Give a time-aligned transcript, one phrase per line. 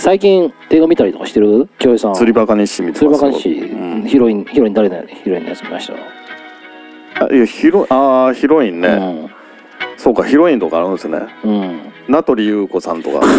[0.00, 1.68] 最近映画見たりとかしてる？
[1.78, 2.14] 京平さん。
[2.14, 4.02] 釣りバカ日誌見て釣りバカ日誌、うん。
[4.04, 7.24] ヒロインヒロイン誰のヒロインのやつ見ました？
[7.26, 9.30] あいやヒロああヒロインね、
[9.98, 11.18] そうかヒロインとかあるんですね。
[11.44, 13.20] うん、うん、名取裕子さんとか。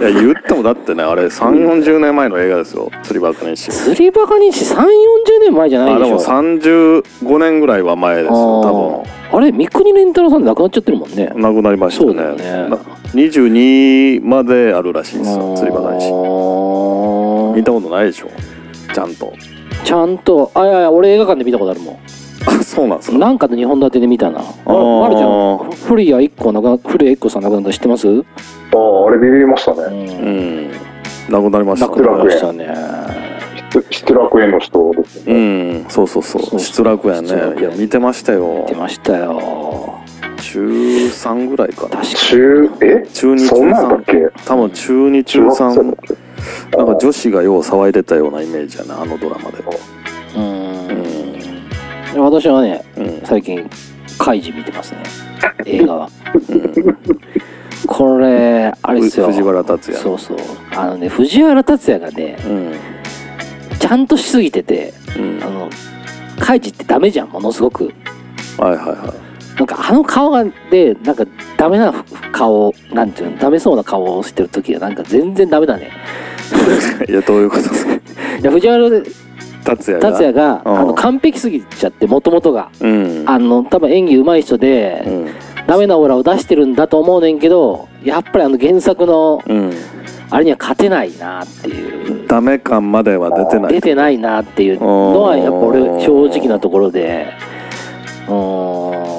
[0.00, 2.90] いや言ってもだってねあれ3 4 0年前の映画ですよ。
[3.02, 3.70] 釣りバカ日誌。
[3.70, 4.86] 釣りバカ日誌？3 4 0
[5.42, 6.16] 年前じゃないでしょ。
[6.16, 9.36] あでも35年ぐらいは前ですよ多あー。
[9.38, 11.26] あれ三国連太郎さん亡くなっちゃってるもんね。
[11.32, 12.68] 分なくなりましたそうだねよね。
[12.70, 12.78] な
[13.14, 16.06] 22まであるらしいですよ釣りバカ日誌
[17.56, 18.28] 見たことないでしょ
[18.94, 19.32] ちゃんと。
[19.84, 20.50] ちゃんと。
[20.54, 21.98] あいやいや俺映画館で見たことあるもん。
[22.46, 23.18] あそうなんですか。
[23.18, 24.40] なんかの2本立てで見たな。
[24.40, 25.00] あー。
[25.00, 25.86] まるちゃん。
[25.86, 28.08] 古谷一個亡くな古谷一個さん亡くなったの知ってます？
[28.08, 28.24] う
[28.72, 29.82] ああ、あれビビりましたね。
[29.82, 30.08] ん。
[30.10, 30.30] う
[30.68, 30.70] ん。
[31.28, 31.86] なくなりました。
[31.88, 32.68] 亡くなりましたね。
[33.72, 35.78] 失失楽園の人ですうね。
[35.82, 35.84] ん。
[35.88, 36.42] そうそうそう。
[36.42, 36.60] そうそう。
[36.60, 37.28] 失楽園ね。
[37.28, 37.60] 失楽園。
[37.60, 38.64] いや見てましたよ。
[38.68, 39.99] 出ましたよ
[40.40, 42.02] 中3ぐらいかな。
[42.02, 43.06] 中、え？
[43.12, 44.42] 中2中そんなんだっ3け？
[44.44, 45.96] 多分中2中中学生だっ3
[46.70, 49.58] けなんか女子がよう騒いでたようなイメージやなあのドラマで。
[49.58, 52.22] うーん。
[52.22, 53.20] 私はねうん。
[53.24, 53.68] 最近
[54.18, 55.02] カイジ見てますね。
[55.66, 56.10] 映画は。
[56.48, 56.98] うん。
[57.86, 59.26] これあれですよ。
[59.26, 60.38] 藤原竜也そうそう。
[60.74, 62.74] あのね藤原竜也がねうん。
[63.78, 65.42] ちゃんとしすぎててうん。
[65.42, 65.68] あの
[66.38, 67.92] カイジってダメじゃんものすごく。
[68.58, 69.14] はいはいは
[69.60, 71.26] なんかあの顔がでなんか
[71.58, 71.92] ダメな
[72.32, 75.90] 顔なんていうのダメそうな顔をしてる時はなんか全然ダメだね。
[77.06, 77.62] い いやどういうこと？
[77.64, 77.98] ですかい
[78.42, 80.10] や藤原竜竜也が？
[80.12, 83.22] 也がうんあの完璧すぎちゃってもともとがうん。
[83.26, 85.26] あの多分演技上手い人で、うん。
[85.66, 89.72] ダメなオーラを出してるんだと思うねんけどやっぱりあの原作のうん。
[90.30, 92.26] あれには勝てないなっていう。
[92.26, 93.72] ダメ感までは出てない。
[93.74, 97.26] 出てないなっていうのはやっぱ俺正直なところで
[98.26, 99.09] うーん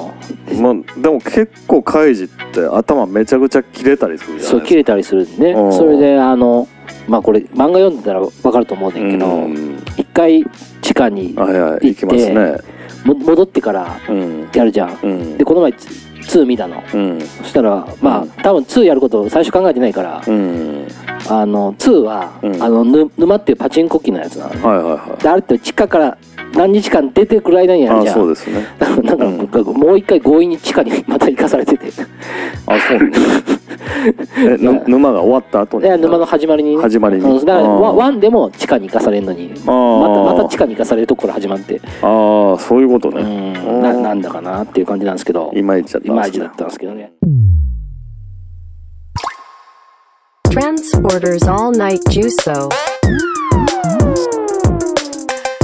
[0.60, 5.70] まあでも結構カイジって頭めちゃくちゃ切れたりするじゃそうないです切れたりするんでうん。
[5.70, 6.68] ねそれであの
[7.08, 9.78] まあこれ漫画読んでたら分かると思うねんけどうん。
[9.96, 10.44] 一回
[10.80, 12.56] 地下にはいはい行きますね。
[13.04, 14.48] も戻ってからうん。
[14.54, 14.98] やるじゃん。
[15.02, 15.38] うん。
[15.38, 16.82] でこの前2見たの。
[16.94, 17.20] うん。
[17.20, 18.30] そしたらまうん。
[18.30, 20.86] あ多分2やること最初考えてないからうん
[21.28, 22.62] あの2は、うん。
[22.62, 25.22] あのぬ沼っていうパチンコ機のやつなのね、はいはいはい。
[25.22, 26.18] であれって地下から
[26.54, 28.14] 何日間出てくる間にやるあじゃん。
[28.14, 28.66] そうですね。
[29.02, 31.86] なんか、もう一回強引に地下にまた行かされてて。
[32.66, 32.98] あそう。
[32.98, 33.10] ね
[34.36, 35.86] えぬ沼が終わった後に？
[35.86, 36.76] いや沼の始まりに。
[36.76, 37.22] ね始まりに。
[37.22, 37.44] うん。
[37.44, 39.48] だからワワンでも地下に行かされるのに。
[39.64, 41.80] またまた地下に行かされるとこから始まって。
[42.02, 43.82] ああそういうことうねん。
[43.82, 45.50] ななんだかなっていう感じなんですけど。
[45.54, 47.12] いまいちだったいまいちだったんですけどね
[50.52, 52.68] Transporters All Night Juso.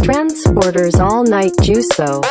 [0.01, 2.23] Transporters All Night Juso.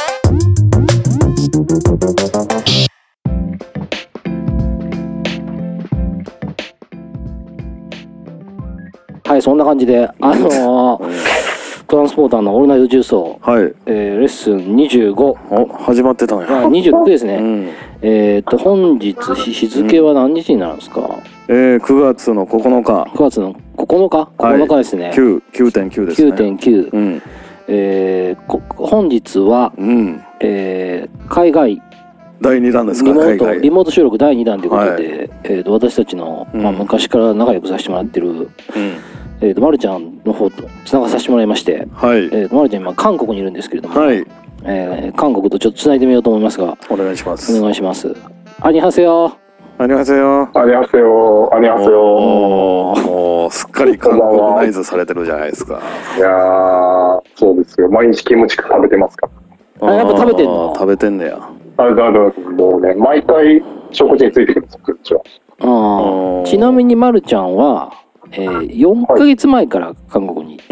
[9.26, 11.48] はいそんな感じであのー
[11.88, 17.70] トランスポーターのオールナイト重奏、はいえーレッスン25お始まってたのあよ29ですね、うん
[18.02, 21.02] えっ、と本日日日付は何日になるんですか、
[21.48, 23.12] えー、9月の9日。
[23.16, 26.32] 9月の9日？9日ですね、9 9.9ですね。
[26.32, 27.22] 9.9、うん。
[27.68, 30.24] えーこ本日は、うん。
[30.40, 31.82] えー海外。
[32.40, 33.10] 第2弾ですか？
[33.10, 35.00] リモートリモート収録第2弾ということで、はい。
[35.46, 36.78] えー、と私たちの、まあ、うん。
[36.78, 38.48] 昔から仲良くさせてもらってる、うん。
[39.42, 42.26] えー、とまるちゃんの方とつながさせてもらいまして、はい。
[42.26, 44.24] えー、とまるちゃん今韓国にいるんですけれども、はい
[44.68, 46.78] えー韓国とちょっとつないでみようと思いますが。
[46.90, 47.58] お願いします。
[47.58, 48.14] お願いします。
[48.62, 49.32] アニハセヨ。
[49.80, 53.02] ありがとうよありがとうありがとおー。
[53.06, 55.80] もうすっかり韓国ナイズされてるじゃないですか。
[56.16, 56.18] う。
[56.18, 57.88] いやー、そうですよ。
[57.90, 59.30] 毎日キムチ食べてますか？
[59.82, 60.72] あやっぱ食べてんの？
[60.72, 61.38] あー食べてんねや。
[61.78, 65.22] あ、だだもうね、毎回食事についてくるんですよ、こっちは。
[65.62, 66.46] あうんー。
[66.46, 67.94] ちなみにまるちゃんは、
[68.32, 70.27] えー、4ヶ月前から韓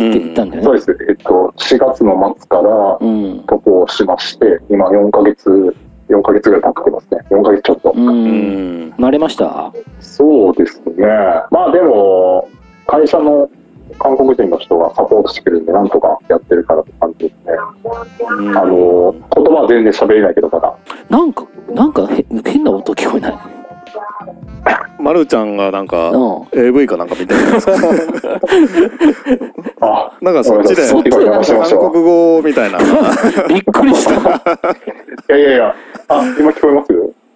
[0.10, 0.98] ってうん行ったんだよねそうです。
[1.10, 5.76] えっと、4月の末からうん渡航しまして、今4ヶ月、
[6.10, 7.20] 4ヶ月ぐらい経ってますね。
[7.30, 7.94] 4ヶ月ちょっと。
[7.96, 9.72] うん、うん慣れました？
[10.00, 11.06] そうですね。
[11.52, 12.48] まあでも、
[12.88, 13.50] 会社の
[14.00, 17.54] 韓国人の人がサポートしてくれるんで、なんとかやってるからって感じですね。
[18.40, 20.76] うんあの、言葉は全然喋れないけど、まだ。
[21.10, 23.34] なんかなんかへ変な音聞こえない？
[25.00, 26.48] まるちゃんがなんかうん。
[26.54, 27.74] AV かなんか見てるんですか？
[29.82, 30.82] あ、なんかそっちで。
[30.88, 32.80] 韓国語みたいな。
[33.50, 34.12] びっくりした。
[34.12, 34.16] い
[35.30, 35.76] やいやいや、
[36.08, 36.92] あ、今聞こえます？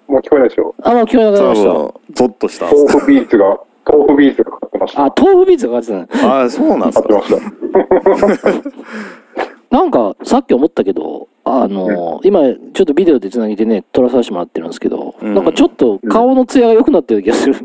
[0.08, 0.74] もう聞こえないでしょ？
[0.82, 1.70] あもう聞こえなくなり多ました。
[1.70, 2.66] 分ゾッとした。
[2.68, 5.06] んです豆腐ビーツが、豆腐ビーツがかかってました。
[5.06, 7.10] あ豆腐ビーツがかかってたねああそうなんですか？
[7.10, 7.30] かって
[8.10, 8.50] ました。
[9.78, 15.34] なんかさっき思ったけどあの今ちょっとビデオでつなげてね撮らさせてもらってるんですけど、うん。
[15.34, 17.56] なんかちょっと顔のツヤが良くなってる気がする。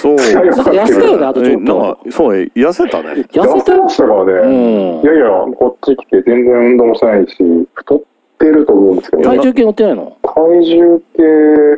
[0.00, 0.16] そう。
[0.16, 3.10] なんか痩せたよねあとちえなんょっとかそう痩せたね。
[3.32, 3.84] 痩せたよ。
[3.84, 4.32] ましたからね。
[4.32, 5.02] うん。
[5.02, 7.34] いやいや、こっち来て全然運動もしてないし、
[7.74, 8.02] 太っ
[8.38, 10.16] てると思うんですけど、体重計乗ってないの？
[10.22, 11.22] 体重計、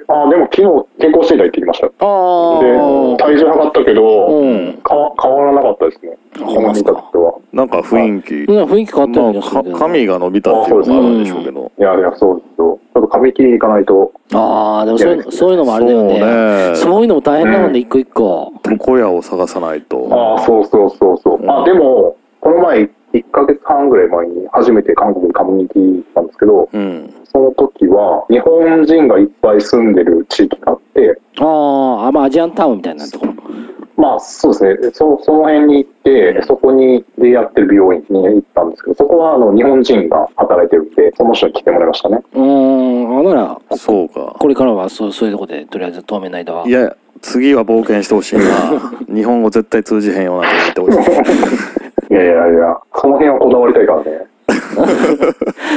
[0.09, 1.87] あ、でも昨日健康診断行ってきました。
[1.89, 4.81] で、ああ体重測ったけど、うん。
[4.83, 6.19] か変わらなかったですね。
[6.39, 7.35] この見た時は。
[7.53, 8.35] なんか雰囲気。
[8.35, 11.73] うん雰囲気変わったな気がすまあるけどか髪が伸びたっていうのもあるんでしょうけど。
[11.79, 12.79] いやいや、そうですよ。
[12.93, 14.13] ちょっと髪切りに行かないと。
[14.33, 16.11] ああでもそういうのそういうのもあれだよね。
[16.11, 16.21] そう
[16.73, 16.77] ね。
[16.77, 18.53] そういうのも大変だもんね一個一個。
[18.69, 20.09] 床屋を探さないと。
[20.11, 21.39] ああ、そうそうそうそう。
[21.41, 21.51] うん。
[21.51, 33.35] あ、でも、この前、1ヶ月半ぐらい前に初めて韓国に髪に行ったんですけど、うんその時は日本人がいっぱい住んでる地域があって、あーあまあアジアンタウンみたいなところ。
[33.97, 42.19] まあそうですね、そその辺に行って、そこにでやってる美容院に行ったんですけど、そこはあの日本人が働いてるんで、その人に来てもらいましたね。
[42.33, 44.35] うーんあならそうか。
[44.41, 46.67] これからはそうそういうとこでとりあえず当面の間は。
[46.67, 48.45] いや次は冒険してほしいな。
[49.15, 51.11] 日本語絶対通じへんようなと言ってほし
[51.87, 54.27] いいやいやいや、その辺はこだわりたいからね。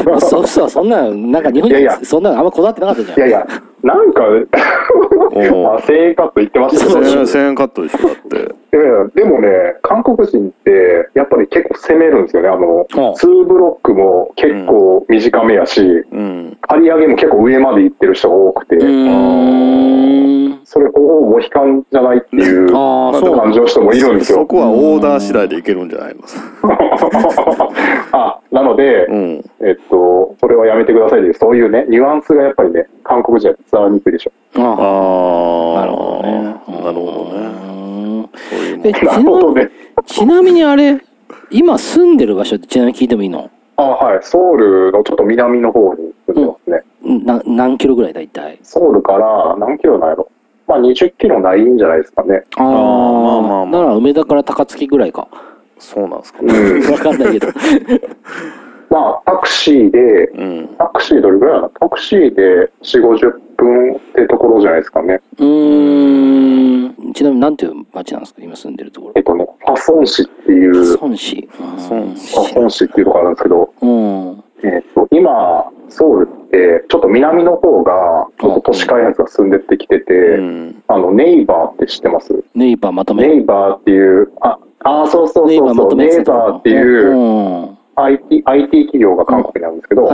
[0.05, 1.99] まあそうそうそんななんか日本にいやいや。
[2.03, 3.17] そんなのあんまこだわってなかったじゃん。
[3.17, 3.47] いやいや、
[3.83, 7.07] なんか、お あ、1000円カット言ってましたね。
[7.07, 12.49] 1000円1000円カットでしょだっていやいや、でもね、韓国人って、やっぱり結構攻めるんですよね。
[12.49, 15.81] あの、2ブロックも結構短めやし、
[16.11, 16.57] うん。
[16.61, 18.77] 刈り上げも結構上まで行ってる人が多くて、
[20.65, 24.39] それほぼモヒカンじゃないっていう感じの人もいるんですよ。
[24.39, 26.23] そこはオーダー次第でいけるんじゃないの？
[28.11, 29.43] あ、なので、うん。
[29.61, 34.31] えっと、それはやめてくださいという、そういうね、ニュアンスがやっぱりね、韓国人は伝わりにくいでしょ。
[34.57, 35.79] ああ。
[35.79, 36.33] あなるほどね。
[36.41, 37.72] なるほどね
[40.05, 40.99] ちなみにあれ
[41.49, 43.49] 今住んでる場所ってちなみに聞いてもいいの？
[43.75, 44.19] あ、はい。
[44.23, 46.83] ソウルのちょっと南の方に住んでますね。
[47.25, 50.29] な何キロぐらい大体ソウルから何キロなんやろ？
[50.67, 52.43] まあ20キロないんじゃないですかね。
[52.57, 53.81] ああまあまあまあ。
[53.81, 55.27] なら梅田から高槻ぐらいか。
[55.79, 56.91] そうなんですかうん。
[56.91, 57.47] わかんないけど
[58.89, 60.67] まあタクシーで、うん。
[60.77, 61.69] タクシーどれぐらいなの？
[61.69, 65.21] タクシーで4、50分ってところじゃないですかね。
[65.37, 67.13] うーん。
[67.13, 68.41] ちなみになんていう街なんですか？
[68.43, 69.13] 今住んでるところ。
[69.15, 71.79] えっとね、ファソン市っていう、フ孫子孫ァ
[72.53, 72.85] ソン市。
[72.85, 74.43] っていうところあるんですけど、うん。
[74.63, 80.83] えっと、今、ソウルって、ちょっと南の方が、ちょっと都市開発が進んでってきてて、うん。
[80.87, 82.43] あの、ネイバーって知ってます？
[82.55, 83.27] ネイバーまとめ。
[83.27, 87.13] ネイバーっていう、あ、あーそうそうそうそう、ネイバーっていうう、
[87.71, 90.09] ん IT, IT 企業が韓国にあるんですけど、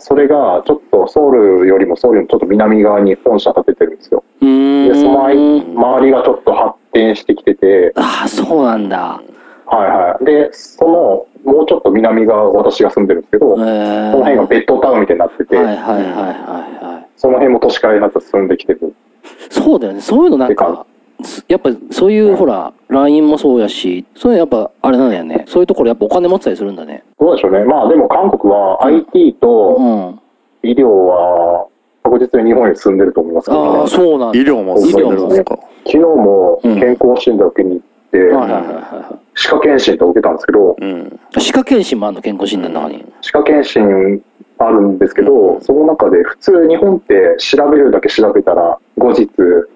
[0.00, 4.24] それがちょっとソウルよりもソウルよりもちょっと南側に本社建ててるんですよ。
[4.40, 9.20] で、そのん周りがちょっと発展してきてて、ああそうなんだ。
[9.66, 10.24] はいはい。
[10.24, 14.12] で、その、もうちょっと南側、私が住んでるんですけど、えー。
[14.12, 17.08] その辺がベッドタウンみたいになってて、はいはいはいはいはい。
[17.16, 18.94] その辺も都市開発が進んできてる。
[19.50, 20.00] そうだよね。
[20.00, 20.86] そういうのなんてか
[21.48, 25.44] やっぱそういうほら LINE もそうやしそういうのやっぱあれなんだよね。
[25.48, 27.04] そういうところやっぱお金持ってたりするんだね。
[27.18, 27.64] どうでしょうね。
[27.64, 30.18] まあでも韓国は IT とうん。
[30.64, 31.66] 医療は
[32.04, 33.80] 確実に日本に住んでると思いますけどね。
[33.80, 33.86] ああ。
[33.88, 34.38] そうなんだ。
[34.38, 35.58] 医療も進んでるんですか？
[35.84, 37.82] 昨日も健康診断受けに行っ
[38.12, 41.18] て、はいはいはいは歯科検診と受けたんですけど、うん。
[41.36, 44.22] い歯科検診もあるの健康診断の中に歯科検診
[44.58, 49.28] あるんですけど、その中で普通日本って調べるだけ調べたら後日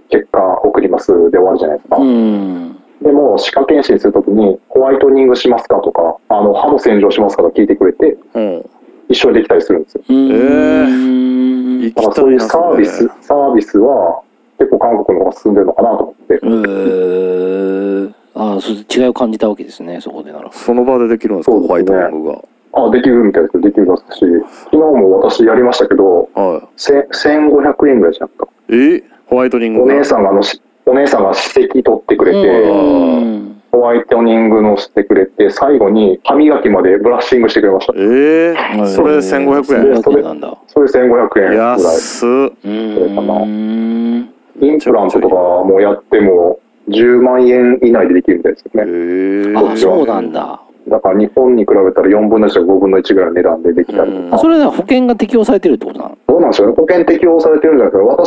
[0.09, 1.97] 結果送りますで終わるじゃないですか。
[1.97, 2.76] うん。
[3.02, 8.40] でも歯科検診するときにホワイトニングしますかとか、あの歯の洗浄しますかとか聞いてくれて、う。
[8.40, 8.71] ん
[9.09, 10.02] 一緒にできたりするんですよ。
[10.09, 11.95] うー。
[11.95, 14.23] だからそういうサービス、サービスは
[14.59, 16.35] 結構韓国の方が進んでるのかなと思って。
[16.35, 20.50] えー、ああそう違いを感じたわけですねそこでなら。
[20.50, 21.68] その場でできるんですかそうですね。
[21.68, 22.42] ホワイトニングが。
[22.73, 23.62] あ、できるみたいですよ。
[23.62, 24.25] できるですし、
[24.64, 28.75] 昨日も私やりましたけど、はせ1500円ぐらいじゃなかった。
[28.75, 33.62] いえホワイトニングおが姉さんがあの、しお姉さんが歯石取ってくれて、うん。
[33.73, 37.92] ホワイトニングのしてくれて、最後に歯磨きまでブラッシングしてくれました。
[37.97, 40.00] ええそれ1500円。
[40.00, 40.56] 1500円なんだ。
[40.68, 41.56] それ1500円ぐらい。
[41.56, 42.28] 安っ。
[42.28, 44.37] うそれかなーん。
[44.61, 54.37] インプラントとかもやっても10万円以内でできるみたいですよえええあそうなんだだから日本に比べたら4分の1か5分の1ぐらいの値段でできたりとか。
[54.37, 56.19] あそれでは保険が適用されてるってことなの？
[56.28, 56.75] どうなんでしょうね。
[56.76, 58.23] 保険適用されてるんじゃないですか。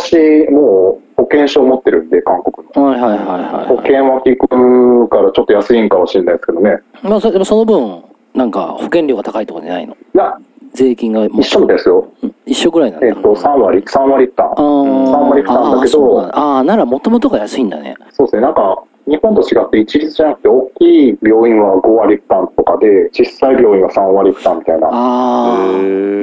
[0.47, 2.83] 私、もう保険証持ってるんで、韓国の。
[2.83, 6.79] はいはいはいはい保険は効くからちょっと安いんかもしれないですけどね。
[7.03, 9.93] まあそれでもその分なんか保険料が高いとかじゃないの？
[9.93, 10.37] いや、
[10.73, 12.07] 税金がも一緒ですよ。
[12.23, 14.51] うん一緒ぐらいなんだえっと、3割、3割負担。
[14.55, 18.41] あー3割負担だけどああーならもともとが安いんだねそうですね。
[18.41, 24.89] なんか、日本と違って一律じゃなくて、大きい病院は5割負担とかで、小さい病院は3割負担みたいな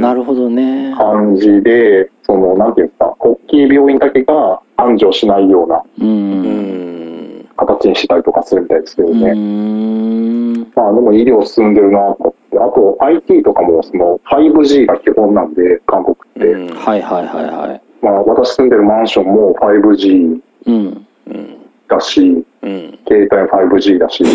[0.00, 5.83] なるほどね感じで、その、なんていうんですか、大きい病院だけが繁盛しないような。
[7.57, 9.33] 形にしたりとかするみたいですけどうね。
[9.33, 10.52] ん。
[10.75, 16.52] まあでも医療進んでるなと思って、あと IT とかもその 5G が基本なんで、韓国って。
[16.52, 17.83] うんはいはいはいはい。
[18.02, 21.07] まあ私住んでるマンションも 5G うん。
[21.28, 21.57] うん。
[22.66, 22.99] うん。
[23.06, 24.28] 携帯 5G だし、うん。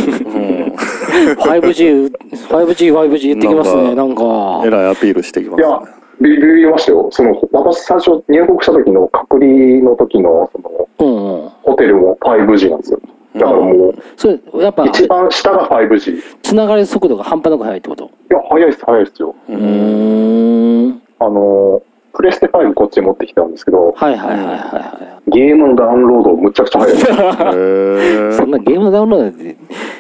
[1.36, 2.12] 5G、
[2.48, 4.24] 5G、5G 言ってきますね、なんか
[4.66, 4.70] え。
[4.70, 5.68] らいアピールしてきますね。
[5.68, 5.82] いや、
[6.22, 7.10] ビビりましたよ。
[7.12, 11.50] その、私最初入国した時の隔離の時の、その、うんうん。
[11.64, 13.00] ホテルも 5G なんですよ。
[13.34, 16.18] だからもう、それ、やっぱ、一番下が 5G。
[16.18, 18.10] いつながり速度が半端なく速いってこと？
[18.30, 19.36] や、早いっす、早いっすよ。
[19.50, 21.02] うーん。
[21.20, 21.82] あの、
[22.14, 29.56] プレステ5こっちに持ってきたんですけど、はいはいはいはいはゲームのダウンロードむちゃくちゃ早いそんなゲームのダウンロードって、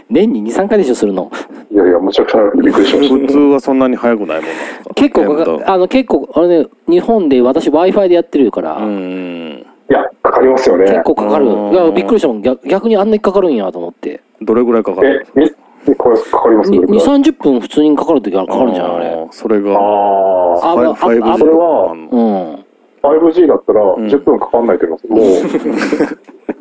[0.09, 1.31] 年に2、3回でしょ、するの？
[1.71, 4.49] いやいや、むちゃくちゃ早くてびっくりしまし普通はそんなに早くないもん
[4.95, 9.65] 結構あの、結構、あれね、日本で私 Wi-Fi でやってるから、うん。
[9.87, 9.93] た。
[9.93, 10.85] いや、かかりますよね。
[10.85, 11.45] 結構かかる。
[11.93, 12.41] びっくりしたもん。
[12.41, 14.21] 逆逆にあんなにかかるんやと思って。
[14.41, 15.55] どれぐらいかかるえ、
[15.87, 17.01] え、これかかります？2、どれくら？
[17.01, 19.27] い30分普通にかかるときはかかるんじゃないあれ。
[19.31, 22.65] それが、ああ、あまああ 5G あそれはうん。
[23.01, 25.67] 5G だったらん10分かかんないと思います。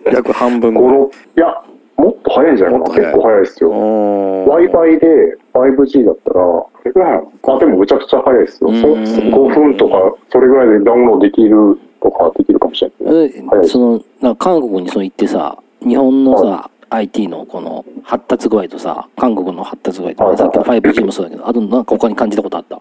[0.07, 1.01] もう、 約半分5、ぐらい。
[1.03, 1.63] 6、いや、
[1.97, 2.95] もっと早いんじゃないかな？
[2.95, 3.71] 結構早いですよ。
[3.73, 8.71] Wi-Fi で 5G だったら、どれぐらいなのあ、でもむちゃくちゃ早いですよ。
[8.73, 22.77] そうん5分とか、それぐらいでダウンロードできるとかできるかもしれないその、なんか韓国にそう行ってさ、日本のさ、IT のこの発達具合とさ、韓国の発達具合とか、はいさっきの 5G もそうだけど、あとなんか他に感じたことあった？
[22.77, 22.79] あ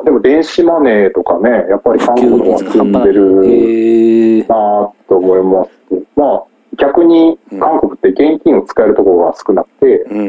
[0.00, 5.70] あ、でも電子マネーとかね、やっぱり韓国の方が進んでへるーなぁと思います。
[6.16, 6.44] まあ、
[6.76, 10.22] 逆に韓国って現金を使えるところが少なくて、うんう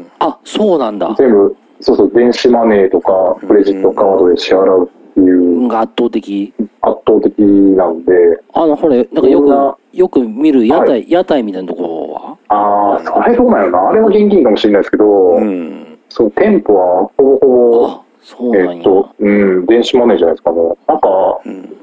[0.00, 0.06] ん。
[0.18, 1.14] あ、そうなんだ。
[1.16, 4.90] 全部、そうそう、電子マネーとか、クレジットカードで支払う
[5.20, 6.52] っていうが圧倒的。
[6.80, 8.12] 圧倒的なんで、
[8.52, 12.36] あの、ほれ、なんかよく、よく見る屋台、は屋台みたいなところは？
[12.48, 13.88] ああ、あれどうなんやろな。
[13.90, 15.98] あれは現金かもしれないですけど、うん。
[16.08, 18.72] その店舗はほぼほぼ、あ、そうなんや。
[18.74, 20.58] えっと、うん、電子マネーじゃないですかね。
[20.86, 21.08] なんか、
[21.44, 21.76] うん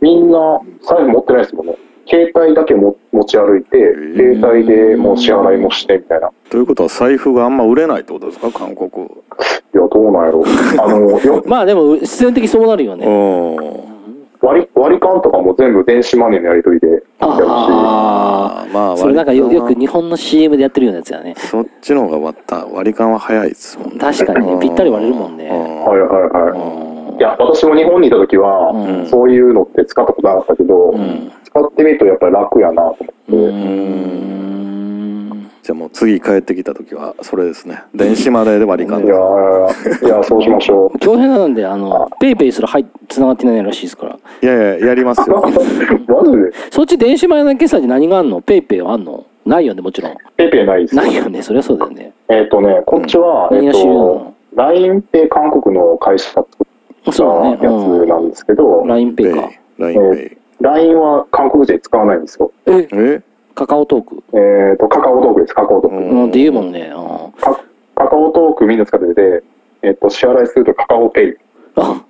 [0.00, 1.76] みんな財布持ってないですもんね。
[2.06, 6.28] 携帯だけも持ち歩いて、ー携帯でもう支払いもしてみたいな。
[6.28, 8.90] いということは財布があんま売れないってことですか韓国。
[9.94, 10.44] や、どうなんやろ。
[10.78, 13.06] あの、 よまあでも、必然的にそうなるよね。
[13.06, 14.46] うん。
[14.46, 21.32] 割り、割り勘とかも全部電子マネーのやり取りでやるし、ああまああ、それなんかよよく日本の CM でやってるようなやつやね。
[21.36, 23.98] そっちの方がまた割り勘は早いですもんね。
[23.98, 25.48] 確かにね、ぴったり割れるもんね。
[25.48, 26.58] はいはいはい。
[26.78, 34.73] うんいや、私も日本にいた時は、うんそういうのって使ったことなかったけど、ん使ってみるとやっぱり楽やなと思って、うーん。
[35.64, 37.84] じゃあもう次帰ってきた時はそれですね。
[37.94, 40.98] 電子マネーで割り勘いやーいや、そうしましょう。
[40.98, 44.18] 京平なんで、あの、 PayPayすら入っ、繋がってないらしいですから。
[44.42, 45.40] いやいや、やりますよ。
[45.40, 46.52] マジで？
[46.70, 48.42] そっち電子マネー決済で何があんの？
[48.42, 49.24] PayPayはあんの？
[49.46, 50.16] ないよね、もちろん。
[50.36, 50.96] PayPayないです。
[50.96, 52.12] ないよね、そりゃそうだよね。
[52.28, 56.66] えっ、とね、こっちは、えっ、うん何が主流なとの、LINE って韓国の会社が作っ
[57.06, 57.50] たそうだね。
[57.52, 58.90] やつなんですけど、うん。
[58.90, 59.50] LINEPay か。
[59.78, 60.36] ラインペイ。
[60.60, 62.52] LINE は韓国人使わないんですよ。
[62.66, 63.22] え、え？
[63.54, 64.22] カカオトーク。
[64.32, 65.96] えっ、と、カカオトークです、カカオトーク。
[65.96, 66.92] うんて言うもんね。
[66.94, 67.54] うんカ
[67.94, 69.42] カカオトークみんな使ってて、
[69.82, 71.34] えっ、と、支払いするとカカオペイ。
[71.76, 72.02] あ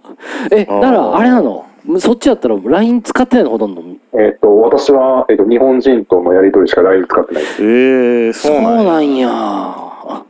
[0.51, 1.67] え、だからあれなの？
[1.99, 3.83] そっちだったら LINE 使ってないのほとんど。
[4.15, 7.63] えっ、と、私は、えっ、と、日本人とのやり取りしか LINE 使ってないです。
[7.63, 9.29] えー、そそううなんや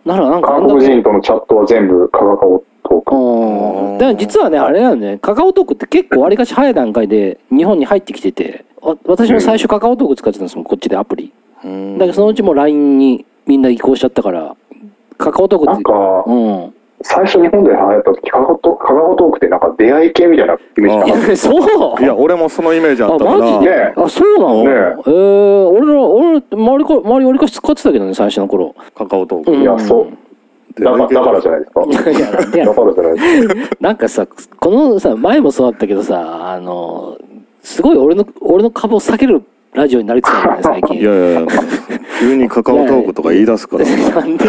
[0.04, 3.16] ならなんかあ韓国人とのチャットは全部カカオトーク。
[3.16, 3.98] うん。
[3.98, 8.73] だから実はね、あれなんだよね、カカオトークって結構わりかし早い段階で日本に入ってきてて、わ
[9.06, 11.32] 私も最初カカオトーク使ってたんですもん、こっちでアプリ。
[11.64, 14.54] うんだけどそのうちもう LINE にみんな移行しちゃったから、
[15.16, 16.74] カカオトークって、なんか、うん。
[17.02, 21.50] 最初日本で流行った時、カカオトカカオトークってなんか出会い系みたいなイメージそ
[21.98, 22.02] う？
[22.02, 23.38] いや、俺もそのイメージああ、ったから。
[23.38, 23.64] マジ？
[23.66, 28.74] で、ねあ、そうなの、ねえー、俺ら、俺、周りか、周りわりかし使ってたけどね、最初の頃。
[28.96, 29.52] カカオトーク。
[29.52, 30.82] うんいや、そう。
[30.82, 31.80] だからだからじゃないですか。
[31.86, 33.54] だからじゃないですか。
[33.80, 37.16] なんかさ、このさ、前もそうだったけどさ、あの、
[37.64, 39.42] すごい俺の、俺の株を避ける
[39.72, 40.96] ラジオになりつつあるよね、最近。
[41.00, 41.46] いやいやいや、
[42.20, 43.84] 急にカカオトークとか言い出すから。
[44.14, 44.44] なんで？
[44.44, 44.48] い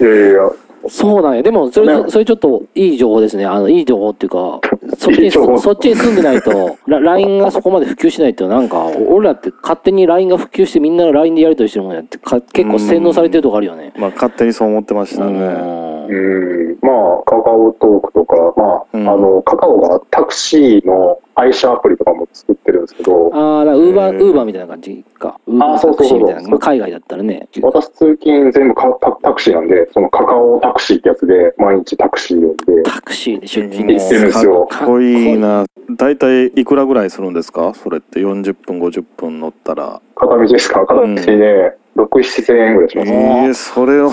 [0.00, 0.50] やいやいや、
[0.88, 1.42] そうなんや。
[1.42, 3.44] でも、それ、ねそれちょっといい情報ですね。
[3.44, 4.60] あの、いい情報っていうか、
[4.96, 13.92] そっちに、いいそっちに住んでないと、ラ LINE がそこまで普及しないと、なんか、俺らって勝手に LINE が普及してみんなが LINE でやり取りしてるもんやって、か結構洗脳されてるとこあるよね。
[13.98, 15.32] まあ、勝手にそう思ってましたね。
[15.32, 19.08] うんうん、まあ、カカオトークとか、まあ、うん。
[19.08, 24.34] あの、カカオがタクシーの愛車アプリとかも作ってるんですけど、ああ、だウーバー、ウー。
[24.34, 25.38] バーみたいな感じか。
[25.46, 26.18] ウーバータそうそうそう。
[26.20, 26.48] クシーみたいな。
[26.50, 27.48] まあ、海外だったらね。
[27.62, 33.92] 私通勤全部カタタクシーなんで、そのカカオタクシーってやつで毎日タクシー呼んで、タクシーで出勤。
[33.92, 34.66] 行ってるんですよ。
[34.66, 35.38] かっこいい。
[35.38, 35.64] な。
[35.96, 37.72] 大体いくらぐらいするんですか？
[37.74, 38.18] それって。
[38.20, 40.00] 40分50分乗ったら。
[40.16, 40.84] 片道ですか？
[40.86, 43.10] 片道で6、7000円ぐらいします。
[43.12, 44.10] えー、それを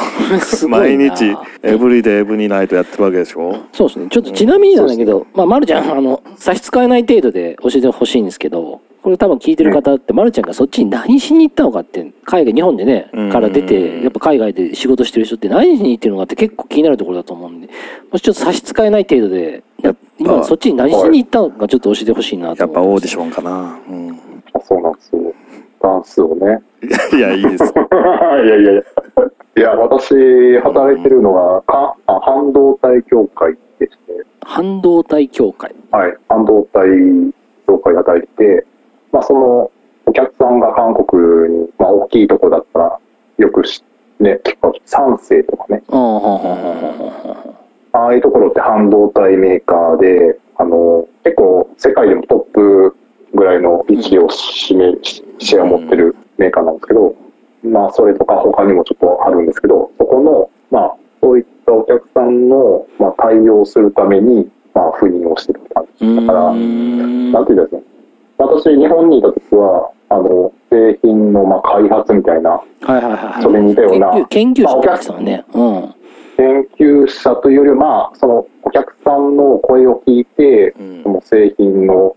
[0.70, 4.08] 毎日エブリデイエブニナイトやってるわけでしょそうですね。
[4.10, 17.70] ちょっとちなみになんだけど、まあ、まるちゃん、あの、差し支えない程度で教えてほしいんですけど、これ多分聞いてる方って、まるちゃんがそっちに何しに行ったのかって、海外、日本でね、から出て、やっぱ海外で仕事してる人って何しに行ってるのかって結構気になるところだと思うんで、
[18.12, 19.64] もしちょっと差し支えない程度で、
[20.18, 24.20] 今そっちに何しに行ったのかちょっと教えてほしいなとやっぱオーディションかなうん
[24.66, 25.34] そうなんですよ。
[25.82, 26.60] ダンスをね。
[27.16, 28.84] いやいいです いやいやいや。
[29.58, 35.76] いや、私、働いてるのは、かあ半導体協会でして、半導体協会。
[35.92, 36.88] はい、半導体
[37.68, 38.66] 協会で働いてて、
[39.12, 39.72] まあ、その、
[40.06, 43.00] お客さんが韓国に、まあ、大きいとこだったら、
[43.38, 43.84] よくし、
[44.20, 45.84] ね、結構、三世とかね、
[47.92, 52.96] ああいうところって半導体メーカーで、あの、結構、世界でもトップ
[53.34, 57.16] ぐらいの位置を占め、シェアを持ってるメーカーなんですけど、
[57.64, 66.16] まあ、それとか他にもちょっとあるんですけど、そこの、まあ、そういったお客さんの、まあ、対応するために、まあ、赴任をしてる感じ。
[66.16, 67.84] だから、なんていうんですかね。
[68.38, 73.44] 私、日本にいた時は、あの、製品の、まあ、開発みたいな、はいはいはいはい。
[73.44, 75.44] それに似たような研究者ね。
[75.54, 75.96] うん。
[76.38, 82.16] 研究者というよりは、まあ、その、お客さんの声を聞いて、うんその製品の、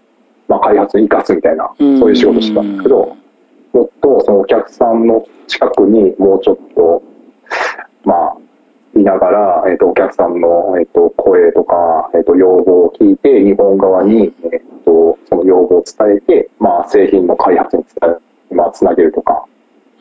[0.53, 3.17] まあ、開発に生かすみたいな、そういう仕事をしてたんですけど、
[3.73, 7.03] もっとそのお客さんの近くにもうちょっと、
[8.05, 8.37] まあ、
[8.95, 18.11] いながら、えっ、と、お客さんの、えっ、と、声とか、えっ、と、要望を聞いて、日本側に、えっ、と、その要望を伝えて、まあ、製品の開発に伝
[18.51, 19.47] え、まあ、つなげるとか、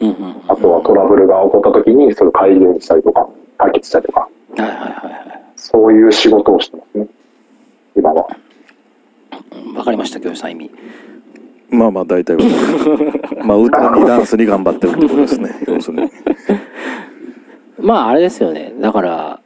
[0.02, 0.36] うんうんうん。
[0.50, 4.28] あとはトラブルが起こった時に、それを改善したりとか、解決したりとか、は
[4.58, 5.44] いはいはいはい。
[5.56, 7.08] そういう仕事をしてますね。
[7.96, 8.28] 今は。
[9.76, 10.72] わかりました、教授さん意味。
[11.70, 12.42] まあまあ大体は
[13.46, 16.12] まあ歌にダンスに頑張ってるってことですね要するに
[17.80, 18.74] まああれですよね。
[18.80, 19.40] だから、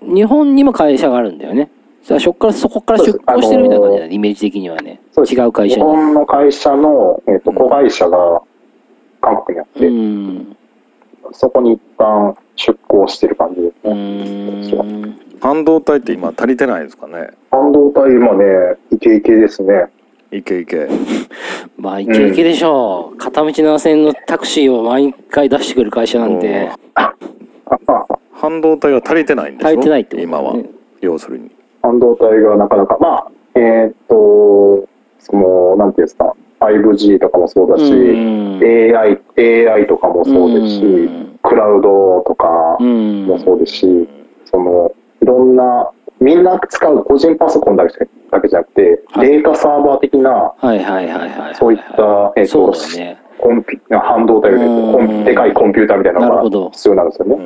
[0.00, 1.70] 日本にも会社があるんだよね。
[2.02, 5.00] そそこから、そこから出向してるみたいな感じだね、イメージ的にはね。
[5.16, 5.82] 違う会社に。
[5.82, 8.42] 日本の会社の、えっと子会社が
[9.20, 10.56] 韓国にあって、うん。
[11.32, 15.23] そこに一旦出向してる感じですうね。
[15.50, 15.54] ん。
[15.54, 17.30] 半導体って今足りてないですかね？
[17.50, 18.44] 半導体今ね、
[18.90, 19.86] イケイケですね。
[20.30, 20.88] いけいけ
[21.78, 23.16] まあ、いけいけでしょう。
[23.18, 26.70] 片道7000円のタクシーを毎回出してくる会社なんて。
[28.32, 29.68] 半導体が足りてないんでしょ？
[29.68, 30.66] 足りてないってこと今はね
[31.00, 31.50] 要するに
[31.82, 34.88] 半導体がなかなか、まあ、えーっと、
[35.20, 37.96] その、なんていうんですか、5G とかもそうだし、う
[38.56, 38.60] ん。
[38.96, 39.20] AI、
[39.68, 43.26] AI とかもそうですし、うんクラウドとかうん。
[43.26, 44.08] もそうですし、
[44.46, 44.90] その、
[45.24, 51.54] いろんな、みんな使う個人パソコンだけだけじゃなくて、はいデータサーバー的な、はいはいはいはい。
[51.54, 53.18] そういった、えっと、ね。
[53.38, 57.38] コンピ半導体コンでかいコンピューターみたいなのが必要なんですよねう。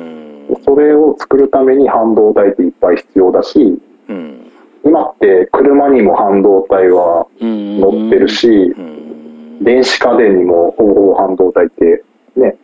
[0.53, 4.51] んそれを作るために半導体っていっぱい必要だし、うん
[4.85, 7.79] 今って車にも半導体はうん。
[7.79, 12.03] 乗ってるしう、ん電子家電にもほぼほぼ半導体って
[12.35, 12.55] ね、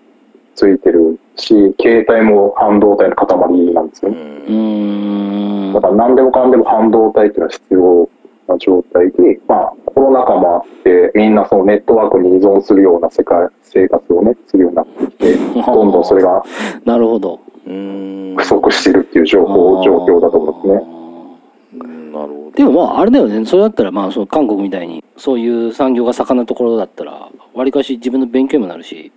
[0.56, 4.18] ついてるし、携帯も半導体の塊なんですよね。
[4.18, 5.74] うん。
[5.74, 8.10] だから何でもかんでも半導体っていうのは必要
[8.48, 16.44] な状態で、まあコロナ禍もあって、みんなそのネットワークに依存するような世界、生活をね、するようになってきて、 どんどんそれが
[16.86, 17.39] なるほど。
[17.68, 20.74] うん不足してるっていう情報、状況だと思うんですね。
[20.84, 29.12] うんなるほどでもまああれだよねそれだったらまあその韓国みたいにそういう産業が盛んなところだったらわりかし自分の勉強にもなるし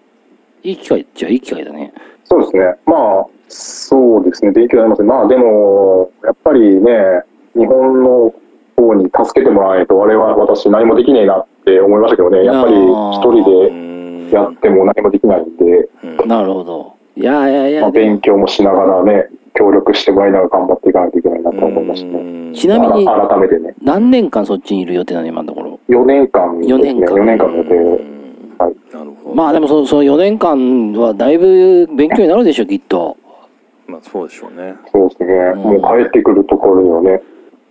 [0.62, 1.92] いい機会っちゃいい機会だね
[2.24, 2.74] そうですね。
[2.84, 4.50] まあ、そうですね。
[4.52, 5.08] 勉強になりますね。
[5.08, 7.22] まあでも、やっぱりね、
[7.56, 8.34] 日本の
[8.76, 12.44] 方に助けてもらわないと、我々、私何もできねえなって思いましたけどね。
[12.44, 15.88] やっぱり一人でやっても何もできないんで、
[16.26, 22.54] なるほどいやいやいまあ、やでも勉強もしながらね、協力してもらいながら頑張っていかないといけないなと思いましたね。
[22.54, 26.74] ちなみに改めてね、何年間そっちにいる予定なの今のところ？4年間ですね。
[26.76, 28.17] 4年間4年間の予定を。
[28.58, 28.76] はい。
[28.92, 29.34] なるほど。
[29.34, 33.16] まあでもそのその4年間はだいぶ勉強になるでしょきっと。
[33.86, 34.74] まあそうでしょうね。
[34.92, 35.52] そうですね。
[35.52, 35.56] ん。
[35.58, 37.22] もう帰ってくるところにはね、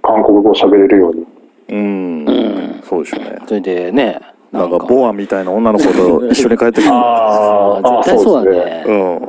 [0.02, 1.26] 韓国語喋れるように。
[1.70, 2.82] うん。
[2.84, 3.38] そうでしょうね。
[3.46, 4.20] それでね
[4.52, 4.78] なんか。
[4.80, 6.90] ボアみたいな女の子と一緒に帰ってくる。
[6.94, 8.84] ああ絶対そうだね。
[8.88, 9.20] うん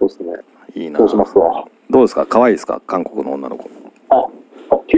[0.00, 0.32] そうですね。
[0.74, 0.98] いいな。
[0.98, 1.64] そうしますわ。
[1.90, 2.26] どうですか？
[2.26, 2.80] 可愛いですか？
[2.86, 3.70] 韓国の女の子。
[4.10, 4.26] あ、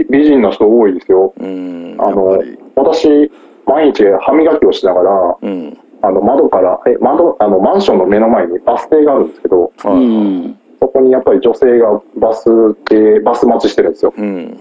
[0.09, 1.33] 美人な人多いですよ。
[1.39, 2.41] うんあの
[2.75, 3.31] 私、
[3.65, 12.49] 毎日歯磨きをしながら、うんあの、窓から、え、窓、あの、マンションの目の前にバス停があるんですけど、うはいんそこにやっぱり女性がバス
[12.89, 14.13] で、バス待ちしてるんですよ。
[14.17, 14.59] うん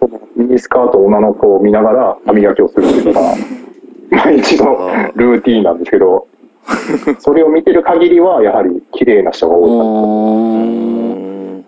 [0.00, 3.20] そのミニスカート女の子を見ながら歯磨きをするっていうのが、
[4.10, 4.76] 毎日の
[5.14, 6.26] ルーティーンなんですけど、
[7.20, 9.66] それを見てる限りは、やはり綺麗な人が多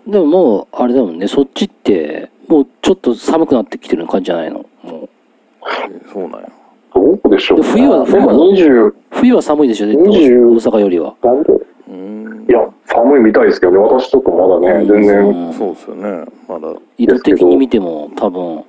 [0.07, 4.65] いでももう、あれだもんね、そっちって、もうちょっと寒くなってきてる感じじゃないの？
[4.83, 5.09] も
[6.11, 6.49] そうなんや。
[6.95, 11.15] どうでしょう、ね、冬はでも20、う冬は寒いでしょ、絶対20大阪よりは。
[11.21, 11.53] なんで
[11.89, 16.25] うんいや、寒いみたいですけどね、私ちょっとまだね、全然、そうですよね。
[16.47, 16.73] まだ。
[16.97, 18.63] 緯度的に見ても多分、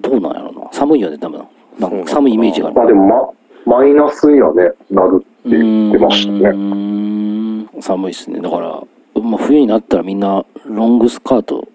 [0.00, 0.68] どうなんやろな。
[0.72, 1.42] 寒いよね、多分。
[1.78, 2.76] なんか寒いイメージがある。
[2.76, 7.66] まあでも、ま、マイナスにはね、なるって言ってましたね。
[7.80, 8.40] 寒いっすね。
[8.40, 8.82] だから、
[9.20, 11.66] まあ、冬になったらみんなロングスカート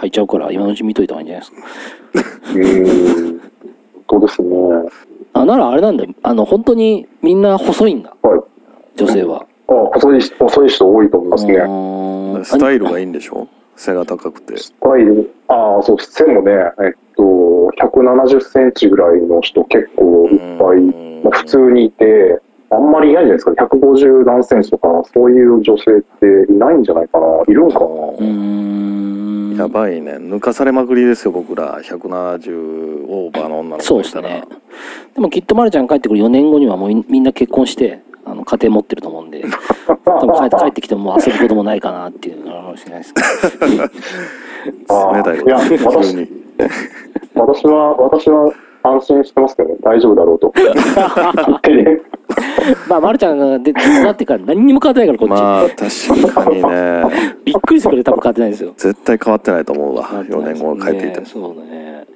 [0.00, 2.52] 履いちゃうから、今のうち見といた方がいいんじゃないですか。
[2.54, 3.40] うーん、
[4.08, 4.48] そうですね。
[5.40, 6.10] あ、ならあれなんだよ。
[6.22, 8.14] あの、本当にみんな細いんだ。
[8.22, 8.40] はい。
[8.96, 9.44] 女性は。
[9.68, 11.54] あ、細いし、細い人多いと思いますね。
[12.44, 13.46] スタイルがいいんでしょ？
[13.76, 14.56] 背が高くて。
[14.56, 17.22] スタイル、ああ、そう、背もね、えっと、
[17.78, 20.80] 170センチぐらいの人結構いっぱい、
[21.22, 27.26] まあ、普通にいて、あんまりいないんじゃないですか、150何センチとか、そういう女性っていないんじゃないかな。
[27.46, 27.84] いるんかな。
[27.86, 29.15] うーん。
[29.56, 30.12] やばいね。
[30.12, 31.80] 抜かされまくりですよ、僕ら。
[31.80, 34.28] 170オーバーの女の子そうがいたら。
[34.28, 34.56] ですね。
[35.14, 39.44] でもきっとまるちゃん帰ってくる4年後にはもうみみんな結婚して、あの、家庭持ってると思うんで、
[40.04, 43.84] 多分帰って帰ってきてももう遊ぶこともないかなっていうのがあるかもしれないですけど。
[44.88, 46.28] あ冷たいいやこと私急に。
[47.34, 48.52] 私は、私は
[48.86, 50.52] 安心してますけどね、大丈夫だろうと。
[52.88, 53.76] まあ、まるちゃんが出育
[54.10, 55.30] ってから何にも変わってないから、こっち。
[55.30, 57.04] まあ、確かにね。
[57.44, 58.72] びっくりするくらい多分変わってないですよ。
[58.76, 60.04] 絶対変わってないと思うわ。
[60.04, 61.26] 4年後帰ってきてもね。
[61.26, 62.06] そうだね。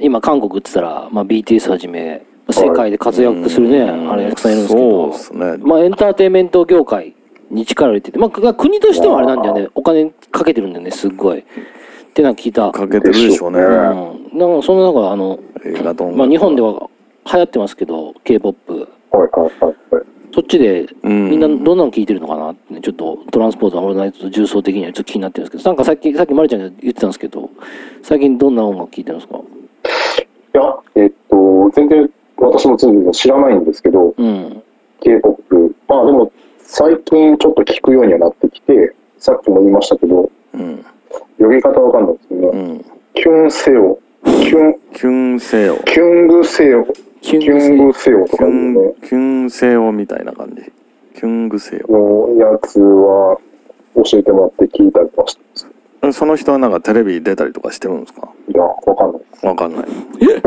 [0.00, 5.56] 今、韓国って言ったら、まあ、BTS はじめ、世界で活躍するね、あれ、たくさんいるんですけそうどで、すね。
[5.58, 7.14] まあ、エンターテインメント業界
[7.50, 11.44] に力を入れてて、まあ、国としてはあれなんだよね、お金かけてるんだよね、すっごい。
[12.12, 12.70] ってのは聞いた。
[12.70, 13.58] かけてるでしょうね。
[13.58, 14.38] ううん。
[14.38, 15.38] なんか、その中、あの、
[16.14, 16.88] まあ、日本では
[17.32, 18.88] 流行ってますけど、K-POP。
[19.10, 20.04] はいはいはいはい。
[20.34, 27.50] そっちで、うんみんなどんなの聞いてるのかなってね、ちょっとトランスポートのオールナイト重層的にはちょっと気になってるんですけど、なんかさっき、さっきまるちゃんが言ってたんですけど、
[28.02, 29.38] 最近どんな音楽聴いてるんですか？
[29.38, 29.42] い
[30.54, 34.62] や、えっと、全然私も全然知らないんですけど、うん。
[35.00, 35.76] K-POP。
[35.86, 40.84] まあでも、最近ちょっと聞くようにはなってきて、さっきも言いましたけど、うん。
[41.38, 42.48] 呼び方わかんないですけどね。
[42.52, 42.84] うん。
[43.14, 43.98] キュンセオ。
[44.24, 45.76] キュン、キュンセオ。
[45.84, 46.84] キュングセオ。
[47.20, 50.72] キキュングセオとキュかねン、キュンセオみたいな感じ。
[51.14, 53.38] キュングセのやつは
[53.94, 55.68] 教えてもらって聞いたりとかしてます。
[56.02, 56.12] オ。
[56.12, 58.28] その人はなんかテレビ出たりとかしてるんですか？
[58.48, 59.46] いや、わかんない。
[59.46, 59.84] わかんない。
[60.20, 60.42] え？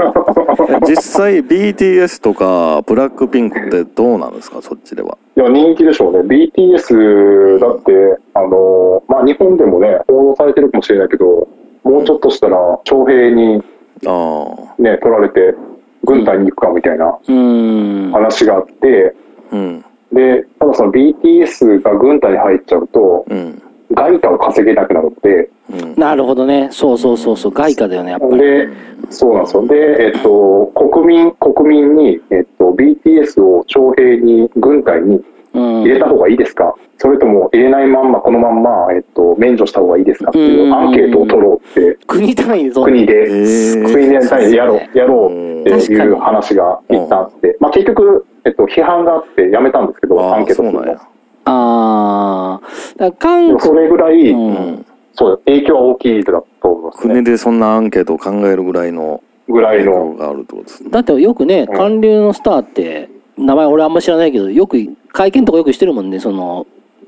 [0.86, 4.62] 実際 BTS とかブラックピンクってどうなんですか？
[4.62, 5.18] そっちでは。
[5.38, 6.20] いや、人気でしょうね。
[6.20, 11.48] BTS だって、あの、まあ、日本でもね、報道されてるかもしれないけど、
[11.84, 13.64] もうちょっとしたら、徴兵に
[14.06, 14.46] あ
[14.78, 14.82] あ。
[14.82, 15.56] ね、取られて、
[16.04, 18.12] 軍隊に行くかみたいなうーん。
[18.12, 19.16] 話があって、
[19.52, 19.86] うん。
[20.12, 23.62] で、ただその BTS が軍隊に入っちゃうと、うん。
[23.92, 25.96] 外貨を稼げなくなるので、うん。
[25.96, 26.68] なるほどね。
[26.72, 27.52] そうそうそうそう。
[27.54, 28.38] 外貨だよね、やっぱり。
[28.38, 28.68] で、
[29.10, 29.68] そうなんですよ。
[29.68, 35.26] で、えっと、国民、国民に、えっと、BTS を徴兵に、軍隊にうん。
[35.56, 36.76] 入れた方がいいですか？
[36.98, 43.26] それとも入れないまんま、このまんま、えっと、免除した方がいいですかっていうアンケートを取ろうって、国単位で国で、
[43.84, 50.82] 国で単位でやろう、やろうっていう話が一旦あって、まあ結局、えっと、批判があってやめたんですけど、アああ、ンケートするの。
[51.46, 53.00] あー。
[53.00, 54.86] だから韓でもそれぐらい、うん。
[55.14, 57.14] そう、影響は大きいだと思いますね。
[57.16, 57.26] 国。
[57.26, 60.90] でそんなアンケートを考えるぐらいのぐらいの、があるってことですね。
[60.90, 64.78] だってよくね、うん韓流のスターって、名前俺あんま知らないけど、よく、
[65.12, 66.66] 会見とかよくしてるもんね、その、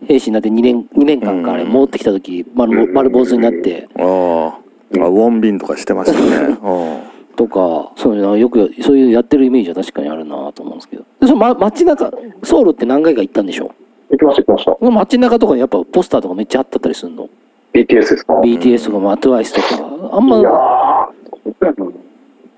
[0.08, 4.60] 兵士になって2年、二年間かあれ、うん戻ってきた時、丸ぼ丸坊主になって、ああ。
[5.04, 6.54] あ、ウォンビンとかしてましたね。
[6.63, 11.04] うとか、そういうのよく、そういうやってるイメージは確かにあるなと思うんですけど。
[11.20, 12.12] で、その、ま、街中、
[12.44, 13.72] ソウルって何回か行ったんでしょ
[14.10, 14.92] 行きました行きました。
[14.92, 17.30] 街中とかにやっぱポスターとかめっちゃあったったりするの
[17.74, 20.16] ？BTS ですか ?BTS とか、まあ、TWICE とか。
[20.16, 21.94] あんまいや、ー、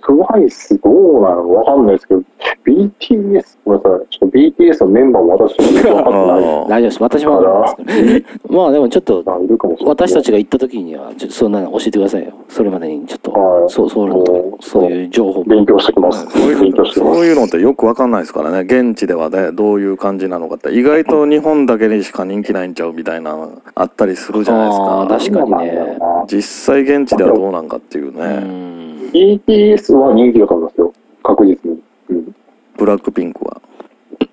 [0.01, 1.53] トゥワイスどうなの？
[1.53, 2.23] わかんないですけど、
[2.65, 4.07] BTS、ごめんなさい。
[4.09, 6.23] ちょっと BTS のメンバーも私もわかんない。
[6.23, 7.03] あ大丈夫です。
[7.03, 8.53] 私もわかんないですけど。
[8.57, 9.95] まあでもちょっと、あいるかもしれない。
[9.95, 12.33] 私たちが行った時には、そんなの教えてくださいよ。
[12.47, 15.45] それまでにちょっと、はいそう、ソウルのそういう情報も。
[15.45, 16.27] 勉強してきます。
[16.29, 17.15] そういう勉強してきます。
[17.17, 18.59] そういうのってよくわかんないですからね。
[18.61, 20.73] 現地ではね、どういう感じなのかって。
[20.73, 25.39] 意外と日本だけにしか人気ないんちゃうみたいなのあったりするじゃないですか。
[25.41, 25.97] 確かにね。
[26.31, 28.39] 実際現地ではどうなんかっていううね。
[28.39, 28.89] ん。
[29.09, 30.93] BTS は人気だと思いますよ。
[31.23, 31.81] 確実に。
[32.09, 32.35] うん。
[32.77, 33.61] ブラックピンクは。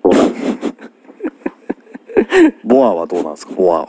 [0.03, 0.47] そうなんです
[2.65, 3.53] ボアはどうなんですか？
[3.55, 3.87] ボアは。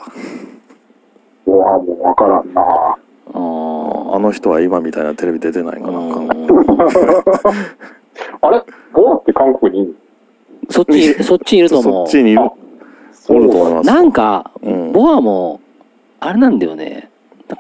[1.46, 6.68] うわもうわからんなあーああの人は今みたいなテレビ出てないかな、韓国
[8.42, 8.62] あれ？
[8.92, 9.96] ボアって韓国にいる
[10.70, 12.06] そっち、そっちいるとそ思う。
[12.06, 12.52] っちにいるあ
[13.30, 15.60] おると思いますなんか、うんボアも、
[16.20, 17.10] あれなんだよね。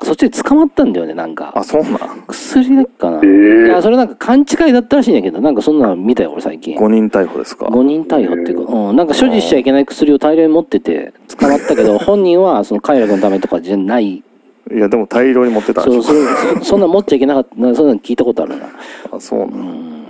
[0.02, 1.62] そっちで捕まったんだよね、なんかあ。
[1.64, 1.98] そうなん？
[2.26, 3.18] 薬だっかな。
[3.18, 6.76] えーいや、それなんか勘違いだったらしいんだけど、なんかそんなの見たよ、俺最近。
[6.78, 14.22] 5人逮捕ですか？5人逮捕っていうか、うん、なんか所持しちゃいけない薬を大量に持ってて捕まったけど、 本人はその快楽のためとかじゃない。
[14.70, 16.12] いやでも大量に持ってたそう、そ
[16.58, 18.66] そそんな持っちゃいけなかった、なそんなの聞いたことあるな。
[19.12, 20.04] あそうなん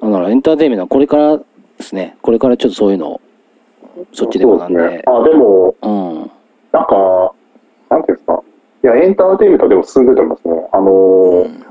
[0.00, 1.42] だからエンターテインメントはこれからで
[1.80, 3.20] すね、これからちょっとそういうのを、
[4.12, 4.80] そっちで学んで。
[4.82, 5.02] ですね。
[5.06, 6.30] あ、でも、うん。
[6.72, 7.32] なんか、
[7.90, 8.25] なんていうんですか？
[8.86, 10.68] いや、エンターテインメントはでも進んでると思いますね。
[10.72, 11.66] あのー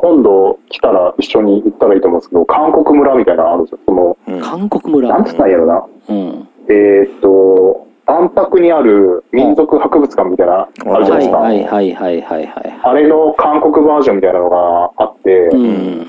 [0.00, 3.78] 今度来たら一緒に行ったらいいと思うんですけど、韓国村みたいなのあるんですよ。
[3.84, 5.08] その、うん韓国村。
[5.08, 5.86] なんつったらいいやろな？
[6.08, 6.48] うん。
[6.68, 11.38] えーっと、万博にある民族博物館みたいな、あるじゃないですか。
[11.38, 12.80] はいはいはいはいはい。
[12.80, 16.06] あれの韓国バージョンみたいなのがあって、うん。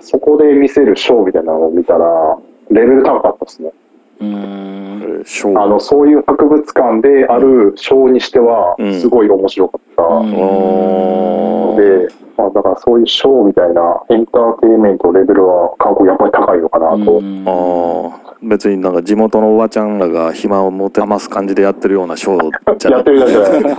[0.00, 2.36] そこで見せるショーみたいなのを見たら、
[2.70, 3.72] レベル高かったですね。
[4.20, 5.58] うーん。
[5.58, 10.02] あの、そういう博物館であるショーにしてはうん、すごい面白かった。
[10.02, 10.30] うん。
[10.32, 17.18] ので、まあ、だからそういうショーみたいなエンターテインメントレベルは韓国やっぱり高いのかなと。
[17.18, 17.44] うん。
[17.46, 23.74] ああ別になんか地元のおばちゃんらが暇を持て余す感じでやってるようなショーじゃなくやってるだけで、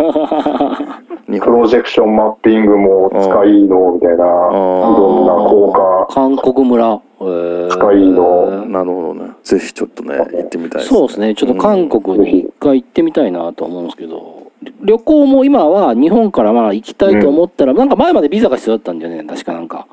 [1.34, 5.71] 日プロ本ジェクションマッピングも使いのみたいな、いろんな効
[6.08, 6.13] 果。
[6.13, 7.01] 韓国村。
[7.23, 11.36] えー使いのなるほどねぜひちょっとね行ってみたいですそうですね。
[11.36, 14.51] ちょっと韓国に一回行ってみたいなと思うんですけど、
[14.84, 19.88] 旅行も今は日本からまあ行きたいと思ったら、なんか前までビザが必要だったんだよね、確かなんか。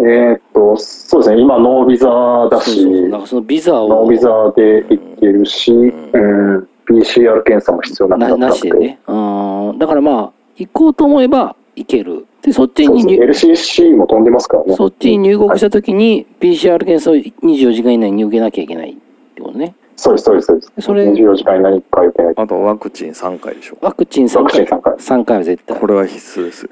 [0.00, 2.08] えーっと、そうですね、今ノービザ
[2.50, 8.46] だし、そうそうそうなんかそのビザをノービザで行けるし、うん、PCR 検査も必要なくななったので。
[8.46, 8.98] なしでね。
[9.06, 9.78] うん。
[9.78, 12.26] だからまあ、行こうと思えば行ける。
[12.42, 14.76] で、そっちに LCC も飛んでますからね。
[14.76, 18.94] そっちに入国したときに PCR 検査を24時間以内に受けなきゃいけないっ
[19.34, 19.74] てことね。
[19.96, 20.72] そうです、そうです、そうです。
[20.80, 22.42] それ24時間以内に1回受けないと。
[22.42, 24.42] あとワクチン3回でしょワクチン3回。
[24.44, 25.76] ワクチン三回3回は絶対。
[25.80, 26.68] これは必須です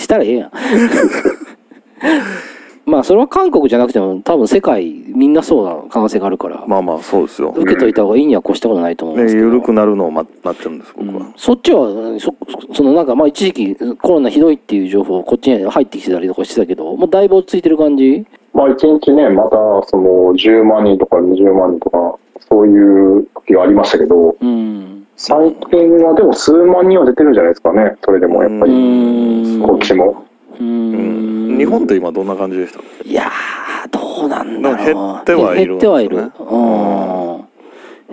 [0.00, 0.50] したらええやん。
[2.88, 9.46] まあ、それは韓国じゃなくても、多分世界みんなそうな可能性があるから、まあまあそうですよ受けといた方がいいには越したことないと思うんねですけど。
[9.48, 12.34] 緩くなるのを待待ってるんです僕は、そっちは、そ、
[12.74, 18.24] そのなんか、まあ一時期コロナひどいっていう情報、こっちに入ってきてたりとかしてたけど、もうだいぶ落ち着いてる感じ？
[18.54, 19.50] まあ、1日ね、また、
[19.86, 25.06] その、10万人とか20万人とか、そういう時がありましたけど、うん。
[25.16, 29.62] 最近はでも数万人は出てるんじゃないですかね、それでもやっぱうり、ん。
[29.62, 30.24] こっちも。
[30.58, 31.58] ううんん。
[31.58, 32.80] 日本って今どんな感じでした？
[33.08, 34.86] いやー、どうなんだろう。
[34.86, 36.16] 減ってはいるね減ってはいる。
[36.16, 37.44] うん。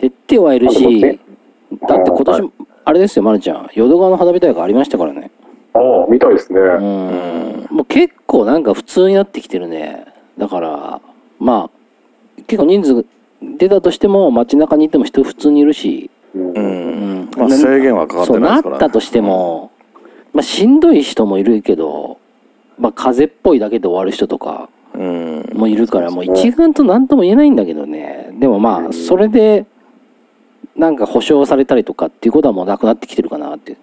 [0.02, 2.52] 減ってはいるし、だって今は年、
[2.84, 3.70] あれですよ、まるちゃん。
[3.74, 5.32] 淀川の花火大会ありましたからね。
[5.74, 6.60] ああ、みたいですね。
[6.60, 7.68] うん。
[7.70, 10.06] もう結構なんか普通になってきてるね。
[10.38, 11.02] だから、
[11.40, 13.06] まあ、結構人数
[13.42, 16.62] 出たとしても街中にいても人普通にいるし、うんうん、う
[17.24, 19.72] んまあ制限はかかってそうなっないですから、ね、たとしても、
[20.34, 22.20] まあしんどい人もいるけど、
[22.78, 28.30] まあ風邪っぽいだけで終わる人とかうんもいるから、もう一丸と何とも言えないんだけどね。
[28.40, 29.66] でもまあ、それで、
[30.76, 33.78] なんか保証されたりとかっていうことはもうなくなってきてるかなっていう。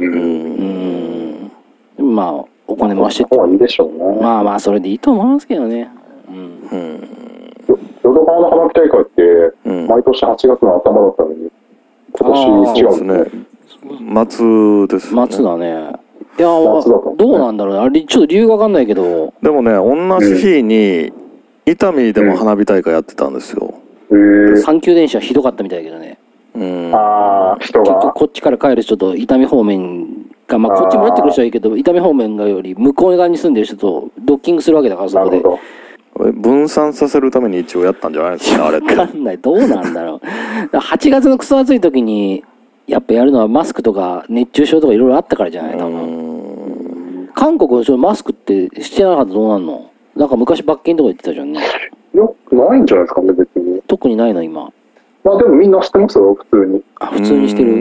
[0.00, 1.50] うん
[1.98, 2.14] うん。
[2.14, 4.22] まあ、お金回してってそこはいいでしょうね。
[4.22, 5.90] まあまあ、それでいいと思いますけどね。
[6.28, 6.36] うん。
[6.70, 7.08] うん
[8.02, 9.22] 淀川の花火大会って、
[9.64, 11.50] うん毎年8月の頭だったのに、
[12.12, 13.46] 今年違そううんですね
[14.30, 15.92] 末ですよね松だね。
[16.38, 17.80] いや、どうなんだろうね。
[17.80, 21.12] あれ、ちょっと理由がわかんないけど、でもね同じ日に
[21.66, 23.74] 伊丹でも花火大会やってたんですよ、
[24.10, 26.18] へー阪急電車ひどかったみたいだけどね。
[26.54, 28.12] うんああ、人結構が。
[28.12, 30.06] こっちから帰る人と伊丹方面
[30.46, 35.42] が、まあこっち戻ってくる人はいいけど、伊丹方面がより向こう側に住んでる人とドッキングするわけだから、そこで。
[36.32, 39.38] 分散させるために一応やったんじゃないですかねあれってわかんない。
[39.38, 40.20] どうなんだろう。
[40.20, 40.26] だ
[40.66, 42.44] から8月のクソ暑い時に、
[42.88, 45.78] やっぱやるのはマスクとか熱中症とかいろいろあったからじゃない？
[45.78, 47.30] 多分。
[47.34, 49.90] 韓国の人マスクってしてなかったらどうなんの？
[50.16, 51.60] なんか昔罰金とか言ってたじゃんね。
[52.14, 53.82] よくないんじゃないですかね、別に。
[53.86, 54.72] 特にないの今。
[55.22, 56.82] まあでもみんな知ってますよ、普通に。
[56.98, 57.72] あ、普通にしてる？
[57.72, 57.76] う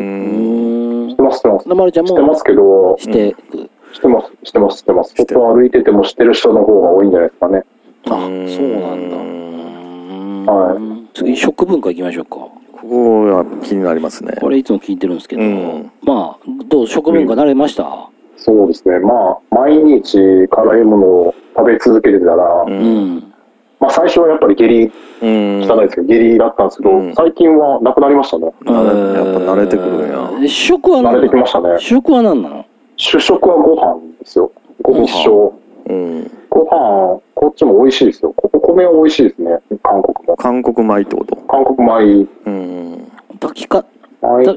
[1.06, 1.22] ん知って。
[1.24, 1.70] ます、知ってます。
[1.70, 2.10] なまるちゃんも？
[2.10, 3.70] 知ってますけど、してく？
[3.94, 5.14] 知ってます、知ってます、知ってます。
[5.16, 7.64] 外歩いてても知ってる人の方が多いんじゃないですかね。
[8.06, 9.16] あ、そううんなんだ。
[9.16, 12.38] うーんは次、食文化行きましょうか。
[12.82, 18.10] ここは気になりますねこれいつも聞いてるんですけど、うんまあ、どう、食文化慣れました？
[18.38, 19.00] そうですね。
[19.00, 23.34] まあ、毎日辛いものを食べ続けてたら、ううんん。
[23.80, 28.46] まあ最初はやっぱり下痢、うん汚いですけど、下痢だったんですけど、うん最近はなくなりましたね。
[28.46, 31.22] やっぱ慣れてくるんや食は慣何なの？
[31.22, 31.80] れてきましたね。
[31.80, 32.66] 主食は何なの？
[32.96, 34.52] 主食はご飯ですよ。
[34.84, 35.54] こも一緒。
[35.88, 36.32] うん。
[36.58, 38.34] ご飯、こっちも美味しいですよ。
[38.52, 39.60] お米は美味しいですね。
[39.84, 40.36] 韓国も。
[40.38, 41.36] 韓国米ってこと？
[41.36, 43.12] 韓国米、うん。
[43.40, 43.86] 炊きか、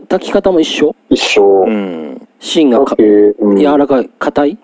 [0.08, 0.96] 炊き方も一緒？
[1.10, 1.64] 一緒。
[1.66, 2.26] うん。
[2.38, 4.58] 芯がかうん、柔らかい、硬い？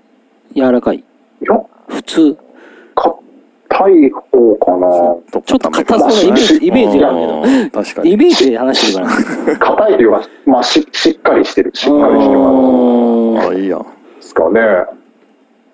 [0.54, 0.96] 柔らかい？
[0.96, 1.04] い
[1.42, 2.38] や、普通？
[3.68, 4.88] 硬い方かな。
[5.42, 7.42] ちょっと硬そうなイメージ、イメージがあるけど。
[7.42, 7.82] るけど。
[7.82, 8.12] 確かに。
[8.12, 9.58] イメージで話してるから。
[9.58, 11.70] 硬いというか、まあし、しっかりしてる。
[11.74, 13.82] しっかりしてる感あ、いいやん。
[13.82, 14.60] じですかね。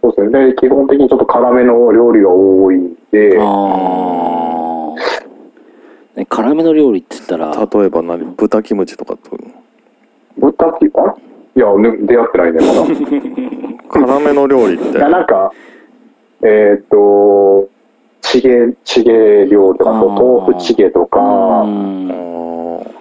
[0.02, 0.46] そうですね。
[0.48, 4.96] で、基本的にちょっと辛めの料理が多いんで、あー。
[6.16, 8.34] ね辛めの料理って言ったら、例えば何？
[8.34, 9.38] 豚キムチとかと。
[10.36, 11.12] 豚キあれ？
[11.54, 12.84] いや、ね、出会ってないね、まだ。
[14.08, 14.98] 辛めの料理って。
[14.98, 15.52] いや、なんか、
[16.42, 17.68] えっ、と、
[18.22, 22.10] チゲ、チゲ料理とか、豆腐チゲとか、うん。
[22.10, 22.14] あ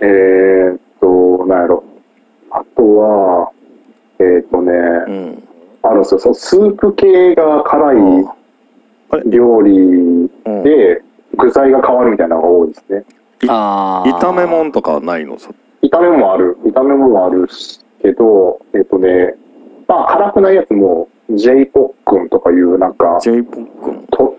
[0.02, 1.84] えっ、と、なんやろ。
[2.52, 3.52] あとは、
[4.20, 5.44] えっ、とね、ーうん
[5.84, 6.20] あるんですよ。
[6.20, 8.26] そのスープ系が辛い
[9.26, 11.02] 料理うんで、
[11.38, 13.06] 具材が変わるみたいなのが多いですね。
[13.48, 15.38] あー炒め物とかはないの？
[15.39, 16.58] そ炒め物もある。
[16.65, 17.48] 炒め物もある
[18.02, 19.36] けど、えっ、とね、
[19.88, 24.36] まあ、辛くないやつも、J ポックンとかいう、なんか、J ポックンと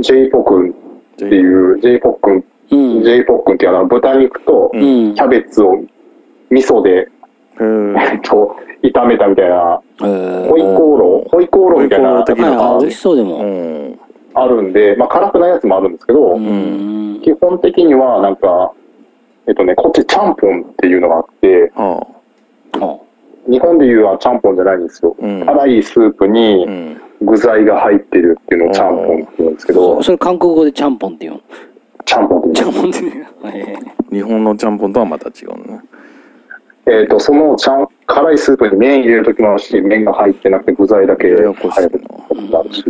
[0.00, 0.74] J ポックンっ
[1.16, 3.04] ていう、J ポックン、うん。
[3.04, 4.78] J ポックンっていうのは豚肉とキ。
[4.78, 5.76] ャベツを
[6.50, 7.08] 味噌で、
[7.60, 10.48] えっと、炒めたみたいな、えー。
[10.48, 12.24] ホイコーロー、ホイコーローみたいな。
[12.24, 13.36] 的な感じ美味しそうでも。
[13.38, 13.98] うん。
[14.34, 17.20] あるんで、まあ、辛くないやつもあるんですけど、うん。
[17.22, 18.72] 基本的にはなんか、
[19.46, 22.06] えっとね、こっちちゃんぽんっていうのがあって、は
[22.74, 22.96] あ。
[23.50, 25.16] 日本でいうはちゃんぽんじゃないんですよ。
[25.18, 25.44] うん。
[25.44, 27.00] 辛いスープにん。
[27.22, 31.40] 具材が入ってるっていうのをちゃんぽんって言うんですけどそ、それ韓国語でちゃんぽんって言うの？
[32.06, 33.10] ちゃんぽんってち言うんですゃん
[33.42, 33.76] ぽんって
[34.10, 35.80] 日本のちゃんぽんとはまた違うね
[36.86, 41.52] えっと、そのちゃん、辛いスープに麺入れるときもあるし、麺が入ってなくて具材だけや入る
[41.90, 42.26] 時も
[42.58, 42.72] ある。
[42.72, 42.84] し、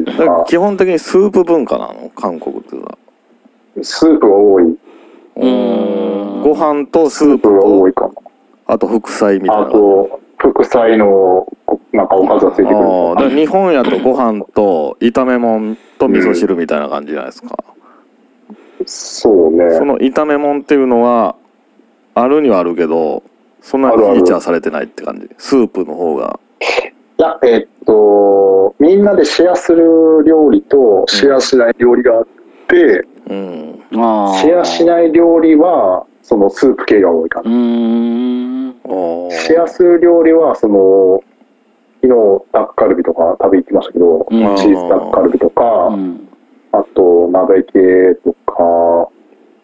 [0.46, 2.98] 基本的にスープ文化なの韓国っていうのは。
[3.82, 4.64] スープが多い。
[4.64, 6.42] うん。
[6.42, 8.22] ご飯とススーーププが多といかも。
[8.66, 9.62] あと副菜みたいな。
[9.62, 11.46] あと、副菜の、
[11.92, 17.64] なんかおかずがついてくるあ日本やとご飯と炒め物と味噌汁みたいな感じじゃないですか、
[18.86, 19.76] そうね。
[19.76, 21.36] その炒め物っていうのは
[22.14, 23.22] あるにはあるけど
[23.62, 25.28] そんなにフィーチャーされてないって感じ？
[25.38, 26.38] スープの方が。
[27.18, 32.26] いや、えっと、みんなでシェアする料理とシェアしない料理があっ
[32.66, 33.82] て、うん。
[33.90, 37.50] シェアしない料理は、そのスープ系が多いかうな。
[37.50, 41.22] シェアする料理は、その、
[42.02, 42.14] 昨日、
[42.52, 44.38] タッカルビとか食べ行きましたけど、うん。
[44.56, 46.26] チーズタッカルビとか、うん。
[46.72, 49.10] あと、鍋系とか、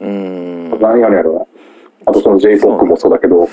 [0.00, 0.68] うん。
[0.80, 1.46] 何があるやろな。
[2.06, 3.48] あと、その j ポックもそうだけど、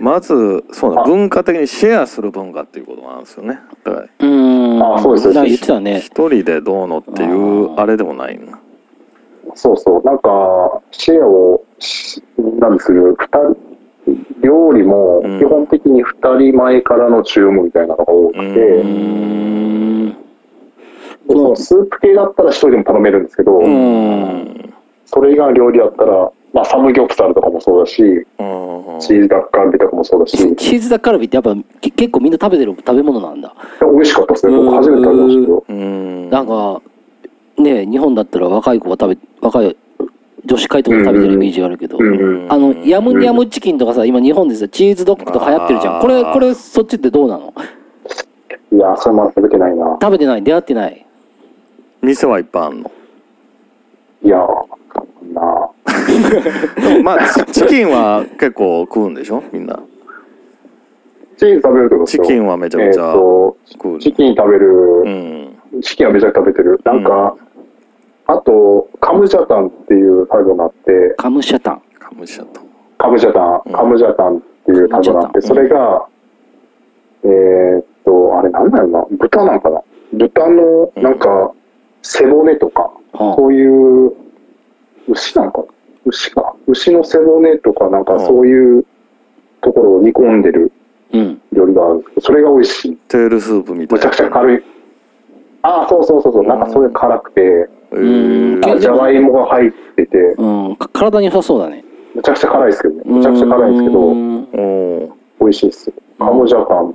[0.00, 4.82] まずそう文化的にシェアする文化っていうことなんですよねだからうん。
[4.82, 6.00] あそうです言ってたね。
[6.00, 8.58] 一人でどうのっていうあれでもないな
[9.54, 13.56] そうそう、なんか、シェアをしみんなでする、二人、
[14.42, 20.16] 料理もうん基本的に二人前からの注文みたいなのが多くて、うん。
[21.28, 24.74] そのスープ系だったら一人でも頼めるんですけど、うん。
[25.06, 28.26] それ以外の料理だったら、まあ、サムギョプサルとかもそうだし、うん
[29.00, 33.54] チーズダッカルビとかもそうだし、チーズダッカルビってやっぱけ結構みんな食べてる食べ物なんだ。
[33.80, 34.56] 美味しかったですね。
[34.56, 35.64] 僕初めて食べましたけど。
[35.68, 36.30] うん。
[36.30, 36.82] なんか、
[37.58, 39.76] ね日本だったら若い子が食べ、若い
[40.44, 46.00] 女子会とかで食べてるイメージがあるけど、あの、ヤムニャムチキンとかさ、今日本でさ、チーズドッグとか流行ってるじゃん。
[46.00, 47.54] これ、これ、そっちってどうなの？
[48.72, 49.98] いや、それまだ食べてないな。
[50.00, 50.42] 食べてない。
[50.42, 51.06] 出会ってない。
[52.02, 52.90] 店はいっぱいあんの？
[54.22, 54.38] いや、
[55.40, 55.70] な。
[56.88, 59.42] で もまあチチキンは結構食うんでしょ？
[59.52, 59.78] みんな。
[61.36, 62.24] チーズ食べるってことですよ。
[62.24, 63.98] チキンはめちゃめちゃえーと食う。
[63.98, 64.68] チキン食べる、
[65.04, 65.80] うん。
[65.82, 66.78] チキンはめちゃくちゃ食べてる。
[66.84, 67.34] なんか、
[68.26, 71.82] あと、カムジャタンっていう食べ物があって、カムシャタン。
[71.98, 72.60] かむしちゃった
[72.98, 73.72] カムジャタうん。
[73.72, 76.06] ン、カムジャタンっていう食べ物があって、それが、
[77.24, 79.82] えーっと、あれなんだろうな、豚なんかな。
[80.12, 81.52] 豚の、なんか、
[82.02, 83.66] 背骨とか、はそうい
[84.06, 84.12] う、
[85.10, 85.64] 牛なんかな？
[86.06, 86.54] 牛か。
[86.66, 88.86] 牛の背骨とか、なんかうんそういう
[89.60, 90.72] ところを煮込んでる
[91.12, 91.42] うん。
[91.52, 92.96] 料理があるんですけど、それが美味しい。
[93.08, 94.64] テールスープみたいなむちゃくちゃ軽い。
[95.62, 97.68] ああ、そうそうそうそう、なんかそれ辛くて、
[98.80, 100.76] じゃがいもが入ってて、うん。
[100.76, 101.84] か体に良さそうだね。
[102.14, 103.02] むちゃくちゃ辛いですけどね。
[103.04, 105.92] むちゃくちゃ辛いんですけうど、美味しいです。
[106.18, 106.94] カムジャタン、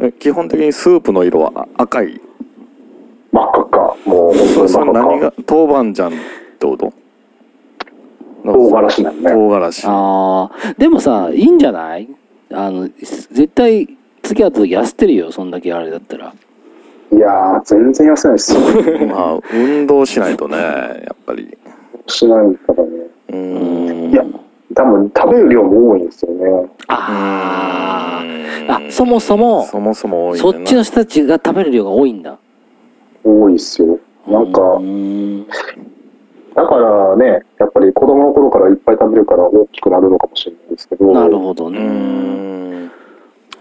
[0.00, 2.20] え基本的にスープの色はあ赤い？
[3.32, 3.96] 真っ赤っか。
[4.04, 5.42] もう、そ本当に真っそれ何赤っか。
[5.42, 5.56] が？
[5.56, 6.92] 豆板醤ってこと？
[8.44, 9.30] 唐辛子なんね。
[9.32, 12.08] 唐辛子ああ、でもさ、いいんじゃない？
[12.52, 13.88] あの、絶対、
[14.22, 16.34] 次会った時痩せてるよ、そんだけあれだったら。
[17.12, 18.60] いやー、全然痩せないっすよ。
[19.08, 21.56] まあ運動しないとねやっぱり
[22.06, 22.90] しないからね。
[23.30, 24.24] うーんいや、
[24.74, 26.68] 多分食べる量も多いんですよね。
[26.88, 28.22] あ
[28.68, 28.74] あ。
[28.74, 32.38] あ、そもそも、そもそも多いねそっちの人たちが食べる量が多いんだ。
[33.24, 33.98] 多いっすよ。
[34.28, 35.46] なんか、うん。
[36.54, 41.12] だからね、やっぱり子供の頃からいっぱい食べるから大きくなるのかもしれないですけど。
[41.12, 41.78] なるほどね。
[41.80, 42.90] ん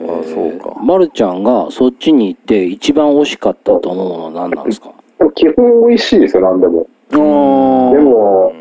[0.02, 4.92] あそうかまるちゃんがそっちに行って一番美味しかったと思うものは何なんですか？
[5.36, 6.88] 基本美味しいですよ、何でも。
[7.12, 8.54] でも、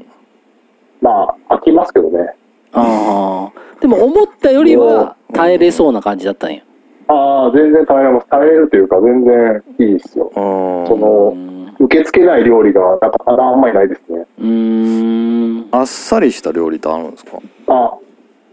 [1.01, 2.35] まあ、飽きますけどね。
[2.72, 3.81] あー。
[3.81, 6.62] でも思ったよりは耐えれそうな感じだったんや。
[7.07, 8.26] ああ、全然耐えれます。
[8.29, 10.33] 耐えれるというか、全然いいですよ。
[10.35, 11.35] うーんその、
[11.81, 14.26] 受け付けない料理がなかなかあんまりないですね。
[14.39, 15.68] うーん。
[15.70, 17.39] あっさりした料理ってあるんですか？
[17.68, 17.95] あ、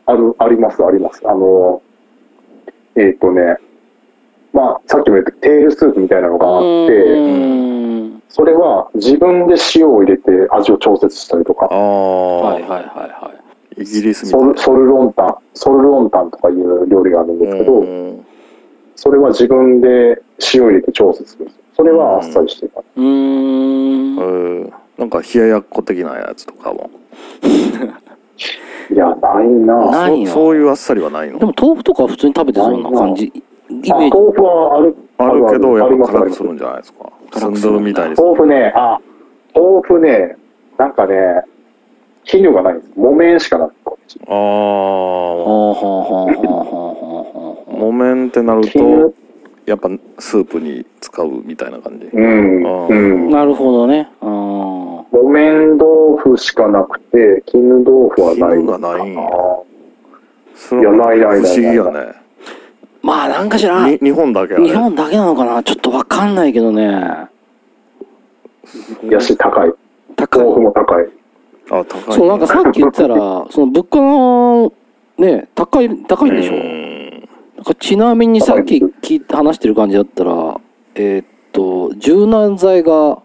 [0.06, 1.22] ある、あります、あります。
[1.26, 1.82] あの、
[2.96, 3.58] えっ、とね、
[4.54, 13.34] まあ、さっきも言ったテールスープみたいなのがあって、うんそれは自分で塩を入れて味を調節したりとかあ、あ、はいはいはいは
[13.78, 13.82] い。
[13.82, 18.26] イギリスみたいなソルソルロンタン、ソルロンタンとかいう料理があるんですけど、うん
[18.98, 20.22] それは自分で
[20.54, 21.64] 塩入れて調節するんですよ。
[21.76, 22.84] それはあっさりしてるから。
[22.96, 24.18] うーん。
[24.18, 24.22] う
[24.66, 26.90] んなんか冷ややっこ的なやつとかも
[28.90, 29.92] いや、ないなぁ。
[29.92, 31.40] ないなそそういうあっさりはないの？
[31.40, 33.26] でも豆腐とかは普通に食べてそうな感じ？
[33.26, 33.32] イ
[33.74, 34.10] メあ、ージ。
[34.12, 34.96] 豆腐はある。
[35.18, 37.12] あるけどやっぱ辛くするんじゃないですか？
[37.34, 39.00] スンドルみたいに豆腐ね、あ、
[39.54, 40.38] 豆腐ね、
[40.78, 41.42] なんかね、
[42.24, 42.92] 肥料がないんです。
[42.96, 43.80] 木綿しかなくて。
[44.28, 44.36] ああ
[47.78, 49.14] 木綿ってなる絹と
[49.66, 49.90] やっぱ
[50.20, 53.30] スープに使うみたいな感じうん。
[53.32, 54.10] なるほどね。
[54.22, 54.30] うん。
[55.12, 59.22] 木綿豆腐しかなくて、絹豆腐はない絹がないんや
[60.56, 62.14] そいやないないない不思議やね
[63.02, 65.64] まあなんかしら、に日本だけ日本だけなのかな？
[65.64, 67.28] ちょっとわかんないけどね。
[69.10, 69.74] やし、高い。
[70.16, 70.44] 高い。
[70.44, 71.08] 豆腐も高い。
[71.72, 73.16] あ高いそう、なんかさっき言ってたら、
[73.52, 74.74] その物価の、
[75.18, 76.54] ね、高い、高いんでしょ？
[76.54, 76.58] う
[77.74, 80.60] ちなみにさっき聞いて話してる感じだったら、
[80.94, 83.18] えーっと、柔軟剤が、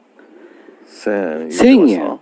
[0.89, 1.49] 1000円。
[1.49, 2.19] 1000円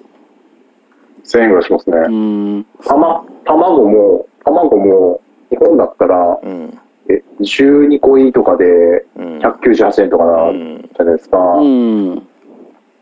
[1.25, 1.97] ？1000円ぐらいしますね。
[1.97, 6.79] うーん、たま、卵も、卵も、日本だったら、うん。
[7.11, 9.39] え、12個入りとかでうん。
[9.39, 10.91] 198円とかなじうん。
[10.99, 11.39] ゃないですか。
[11.39, 12.27] うん、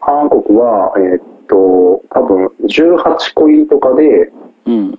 [0.00, 1.56] 韓国は、えーっと、
[2.10, 4.30] 多分18個入りとかで
[4.66, 4.98] うん、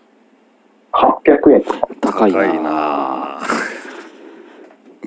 [0.91, 1.87] 800円とか。
[2.01, 3.39] 高いな。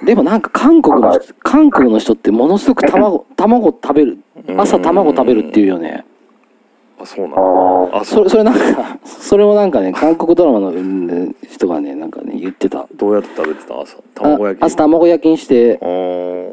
[0.04, 4.18] でもなんか韓国の韓国の人ってものすごく卵、 卵食べる、
[4.56, 6.04] 朝卵食べるっていうよね。
[7.02, 8.28] あそうなあのあ、あそう。
[8.28, 12.86] それ、それなんか、 それをなんかね、韓国ドラマのうん人がね、なんかね、言ってた。
[12.96, 13.80] どうやって食べてた？
[13.80, 14.62] 朝あ卵焼き？
[14.64, 15.78] 朝卵焼きにして、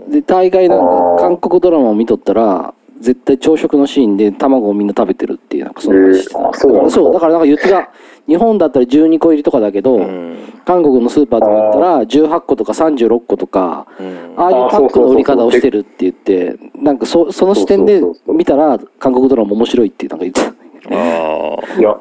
[0.09, 7.89] で、大概なんあかー韓国ドラマを見とったら、絶対朝食のシーンで卵をみんな食べてるっていう、なんかそんな話してたえーあそうそう、だからなんか言ってた、
[8.27, 10.37] 日本だったら12個入りとかだけど、うん
[10.67, 20.49] 韓国のスーパーとか行ったら18個とか36個とか、うんああいうパックの売り方をしてるって言って、なんかそその視点でそうそうそうそう見たら、韓国ドラマ面白いってなんか言ってた。
[20.91, 21.97] あいや、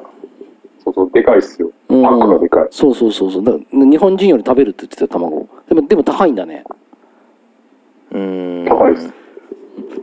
[0.83, 1.71] そうそう、でかいっすよ。
[1.87, 2.67] パうんックがでかい。
[2.71, 3.43] そうそうそうそう。
[3.43, 5.47] だから日本人より食べるって言ってたよ卵。
[5.69, 6.65] でも、でも高いんだね。
[8.11, 9.13] ーうん高いです。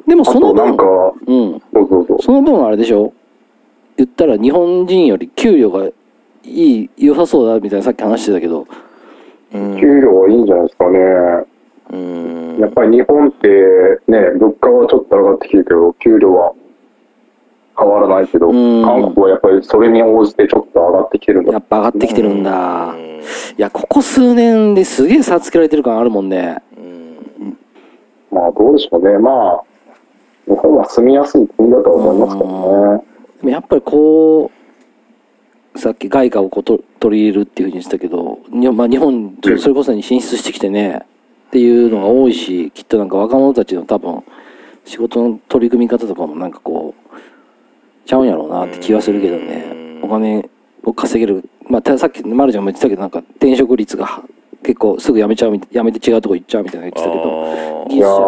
[0.07, 1.63] でもあその分うん。
[1.73, 2.23] そうそうそう。
[2.23, 3.13] その分あれでしょ？
[3.97, 5.93] 言ったら日本人より給料がい
[6.45, 8.67] い、良さそうだみたいなさっき話してたけど、
[9.53, 10.99] うん給料はいいんじゃないですかね。
[11.93, 13.49] うんやっぱり日本って
[14.09, 16.53] ね、物価はちょっと上がってきてるけど、給料は
[17.79, 21.53] 変わらないけど、うん韓国はやっぱりそれに応じてちょっと上がってきてるんだ。
[21.53, 22.87] やっぱ上がってきてるんだ。
[22.91, 23.05] うん
[23.57, 26.59] いや、ここ数年ですげえ差つけられてる感あるもんね。
[26.77, 27.04] うん
[28.35, 29.17] まあどうでしょうね。
[29.19, 29.63] まあ、
[30.47, 33.05] 日本は住みやすい国だと思いますけどね。
[33.39, 34.51] でもやっぱりこ
[35.75, 41.03] う、さっき外貨をこうと取り入れるっていうふうに言ってたけど、にまあ、日本、それこそに進出してきてね、
[41.49, 44.25] っていうのが多いし、きっとなんか若者たちの多分、
[44.85, 50.49] 仕事の取り組み方とかもなんかこう、ちゃうんやろうなって気はするけどね、お金
[50.83, 54.25] を稼げる、まあ、たさっき、マルちゃんも言ってたけど、なんか転職率が
[54.65, 58.21] 結構すぐ辞めちゃうみたい、辞めて違うとこ行っちゃうみたいなの言ってたけど、技術者、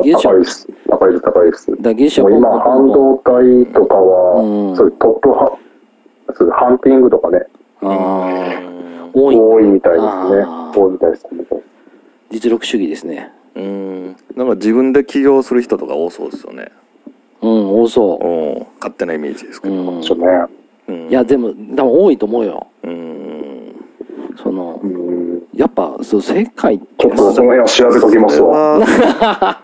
[0.00, 0.68] ー、術者高いです。
[0.88, 1.70] 高いです、高いです。
[1.70, 5.58] だから技術者今、半導体とかは、うんそういうトップハ、
[6.34, 7.46] そういうハンティングとかね、
[9.14, 11.44] 多い多いみたいですね多いみたいですね。
[12.30, 13.30] 実力主義ですね。
[13.54, 16.72] うんなんか自分で起業する人とか多そうですよね
[17.42, 18.26] うん、多そう
[18.62, 19.72] ん勝手なイメージですけう。
[19.72, 20.02] どうん。
[20.02, 20.46] ちょっとね。
[20.88, 22.66] うんいや、でも、多分多いと思うよ。
[22.82, 23.74] うん
[24.42, 25.21] そのう、ん。
[25.62, 27.64] やっぱ、そう、世界ってちょっとその辺は。
[27.66, 29.62] 調べときますわ。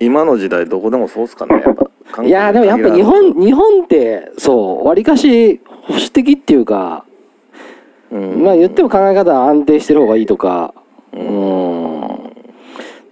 [0.00, 1.62] 今の時代どこでもそうっすかね。
[1.64, 7.04] やっぱいやーでもやっぱ日本日本ってそうわりかし保守的っていうか、
[8.10, 8.42] ずうん。
[8.42, 10.74] まあ言っても考え方は安定してる方がいいとか
[11.12, 12.14] うーん。
[12.16, 12.20] っ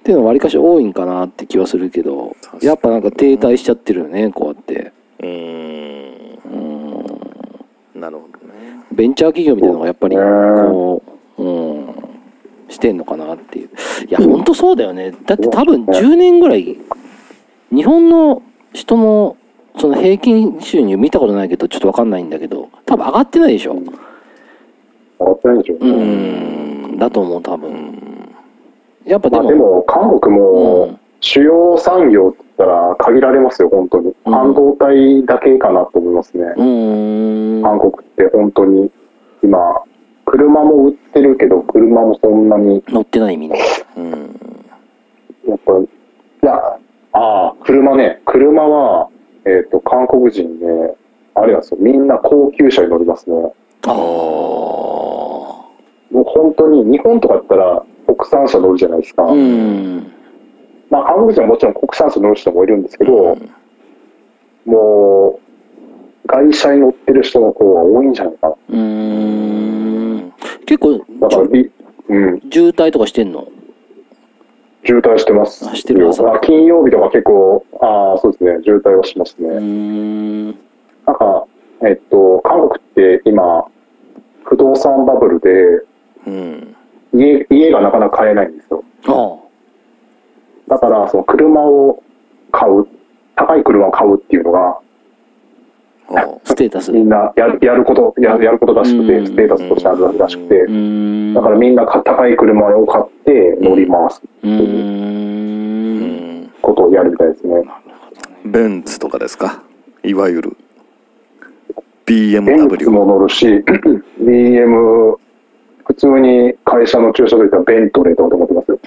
[0.03, 4.93] ていうのはわりかし多いんかなって気はするけどやっぱなんか停滞しちゃってるよねこうやって。
[5.21, 5.27] うー
[7.95, 8.01] ん。
[8.01, 8.55] なるほどね。
[8.91, 10.23] ベンチャー企業みたいなのがやっぱりうん
[10.71, 11.03] こ
[11.39, 12.08] う、うん、
[12.69, 13.69] してんのかなっていう。
[14.09, 15.13] いや本当そうだよね。
[15.27, 16.77] だって多分10年ぐらい
[17.71, 18.43] 日本の
[18.73, 19.37] 人の
[19.77, 23.75] その平均収入見たことないけどちょっとわかんないんだけど多分上がってないでしょ。
[23.75, 25.87] 上がってないでしょう。
[25.87, 26.99] ん。
[26.99, 28.35] だと思う多分。
[29.05, 31.01] やっぱでも,、まあでも、韓国うもん。
[31.21, 34.15] 主要産業って言ったら限られますよ、本当に。
[34.27, 34.33] うん。
[34.33, 36.45] 半導体だけかなと思いますね。
[36.57, 37.63] うーん。
[37.63, 38.91] 韓国って本当に、
[39.43, 39.59] 今、
[40.31, 43.57] 車も売ってるけど、車もそんなに、乗ってないみんな。
[43.97, 44.13] うん。
[45.49, 46.55] やっぱり、いや、
[47.13, 49.09] ああ、車ね、車は、
[49.47, 50.95] えっ、と、韓国人ね、
[51.35, 53.53] あれなんですよ、みんな高級車に乗りますね。
[53.87, 53.95] ああ
[56.11, 59.25] もう本当に、日本とかだったら国産車乗るじゃないですか。
[59.25, 60.13] うん。
[60.91, 63.39] まあ、韓国人はもちろん国産車乗る人もいるんですけど、
[64.67, 65.39] も
[66.25, 68.55] う、外車に乗ってる人の方が多いんじゃないかな。
[68.71, 69.28] うーん
[70.69, 71.71] 結構だから、び
[72.09, 73.49] うん、渋滞とかしてんの？
[74.85, 75.67] 渋滞してます。
[75.67, 76.11] あしてる
[76.43, 79.49] 金曜日とか結構、ああ、そうですね、渋滞はしますね。
[79.49, 80.47] ん。
[80.47, 80.55] なん
[81.17, 81.47] か、
[81.83, 83.65] えっと、韓国って今、
[84.45, 85.51] 不動産バブルで、
[86.27, 86.77] うん。
[87.15, 88.85] 家、家がなかなか買えないんですよ。
[89.07, 89.37] あ
[90.69, 92.03] だから、その車を
[92.53, 92.87] 買う、
[93.37, 94.83] 高い車を買うっていうのが、ああ
[96.45, 96.91] ステータス。
[96.93, 99.27] みんなやるやること、ややることらしくて、うん。
[99.27, 100.61] ステータスとしてあるらしくて。
[101.35, 104.51] だからみんなか高い車を買って乗りますうー
[106.47, 106.51] ん。
[106.63, 107.63] ことをやるみたいですね。
[108.45, 109.63] ベンツとかですか？
[110.03, 110.57] いわゆる。
[112.07, 113.47] ベン BMW ツも乗るし、
[114.23, 115.17] BM、
[115.85, 118.79] 普通に会社の駐車場行ったらベントレーとかと思ってますよ。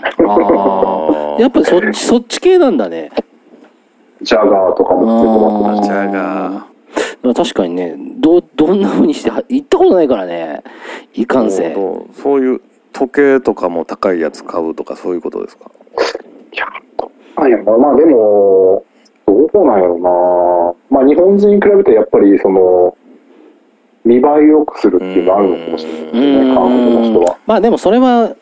[1.39, 3.11] やっぱそっち そっち系なんだね。
[4.23, 6.61] ジャガーとかもついてますジャガー
[7.35, 10.63] 確かにねどうどんな風にしては行ったことないからね。
[11.13, 11.75] いかんせん。
[11.75, 12.61] そういう
[12.93, 15.71] 時計とかも高いやつ買うとかそういうことですか？
[16.53, 16.65] いや、
[17.35, 18.83] あいやまあまあでも、
[19.25, 20.73] どうなんやろな。
[20.89, 22.97] まあ日本人に比べてやっぱりその、
[24.03, 27.37] 見栄え良くするっていうのあるのかもしれないですね、韓国の人は。
[27.45, 28.35] まあでもそれは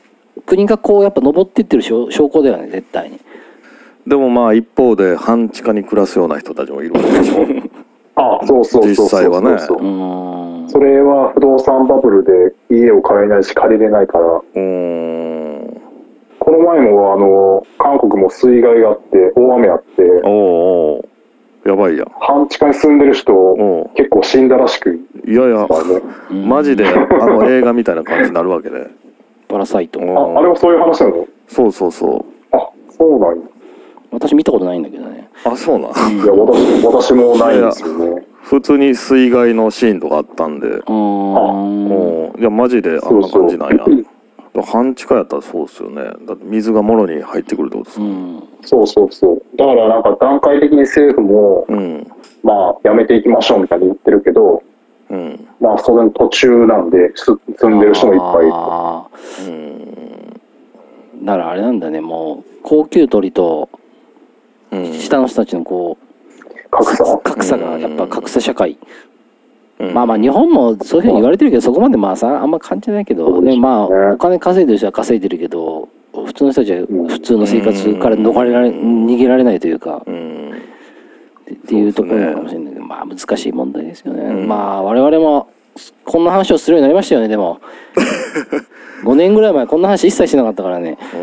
[0.46, 3.20] 国がこうやっぱ登ってってる証証拠だよね絶対に。
[4.08, 7.46] でもまあ一方で半地下に暮らすような人たちもいるわけでしょ
[8.22, 8.96] あそうそうそうそう。
[8.96, 9.06] そう。
[9.06, 9.58] 実際はね。
[9.60, 9.82] そうう。
[9.82, 10.70] ーん。
[10.70, 15.82] それは不動産バブルで家を買えないし借りれないから、うーん。
[16.40, 20.32] この前もあの、韓国も水害があって、大雨あって、おう
[20.98, 21.70] おう。
[21.70, 22.12] やばいやん。
[22.20, 23.34] 半地下に住んでる人、
[23.96, 24.92] 結構死んだらしく。
[25.26, 25.68] いやいや。
[25.68, 25.68] ね。
[26.46, 28.88] マジであの映画みたいな感じになるわけで。
[29.48, 30.00] パラサイト。
[30.00, 31.26] おあ、あれはそういう話なの？
[31.48, 33.44] そうそうそあ、そうなんや。
[34.12, 35.30] 私見たことないんだけどね。
[35.46, 38.26] うあそうなんいや、私、私もないんですよね。
[38.44, 40.68] 普通に水害のシーンとかあったんで。
[40.68, 40.92] うー。
[40.92, 43.86] んおういやマジであんな感じなんや。
[44.64, 46.04] 半地下やったらそうっすよね。
[46.04, 48.44] だって水がもろに入ってくるってことですかうん。
[48.64, 49.58] そうそうそう。
[49.58, 52.08] だからなんか段階的に政府も、うん。
[52.44, 54.64] まあ、やめていきましょうみたいに言ってるけど、
[55.10, 55.48] うん。
[55.62, 57.26] まあ、それの途中なんで、す
[57.58, 58.46] 住んでる人もいっぱい。
[58.46, 58.54] いる。
[58.56, 59.08] あ
[59.48, 59.54] うん。
[61.24, 63.80] ーだからあれなんだねもう高級鳥とうん
[64.72, 67.18] 下の人たちのこう格差？
[67.24, 68.78] 格差がやっぱ格差社会。
[69.80, 69.94] うん。
[69.94, 80.04] まあまあ日本もそういうふうに言われてるけどそこまでまあさあんま感じないけどでもまあお金稼いでる人は稼いでるけど普通の人たちは普通の生活から逃れられ逃げられないというか。
[80.06, 80.40] うん。
[81.52, 84.48] っていうところかもしれないけどまあ難しい問題ですよね、うん。
[84.48, 85.50] まあ我々も
[86.06, 87.60] こんな話をするようになりましたよねでも。
[89.04, 90.98] 5年ぐらい前こんな話一切しなかったからね。
[91.16, 91.18] う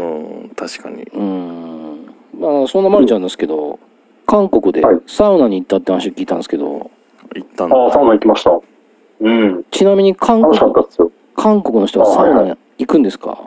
[0.47, 1.03] ん確かに。
[1.13, 1.76] うん
[2.39, 3.79] まあそんなまるちゃんですけど
[4.27, 5.01] 韓国ではい。
[5.07, 6.91] サウナに行ったって話を聞いたんですけど。
[7.35, 8.61] 行ったんだああ、サウナ行きました。
[9.21, 9.65] うん。
[9.71, 11.13] ちなみに韓楽しか国ったですよ。
[11.37, 13.39] 韓国の人はサウナ行くんですか？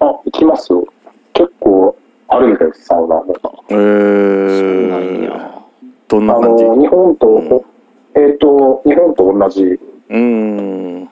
[0.00, 0.86] あ、行きますよ。
[1.32, 1.96] 結構
[2.28, 3.34] あるみたいです、サウナも。
[3.68, 5.62] えそうー、なんや。
[6.08, 6.64] どんな感じ？
[6.64, 7.60] あの、日本と、うん。
[8.14, 9.80] えっ、と、日本と同じ。
[10.10, 11.08] うん。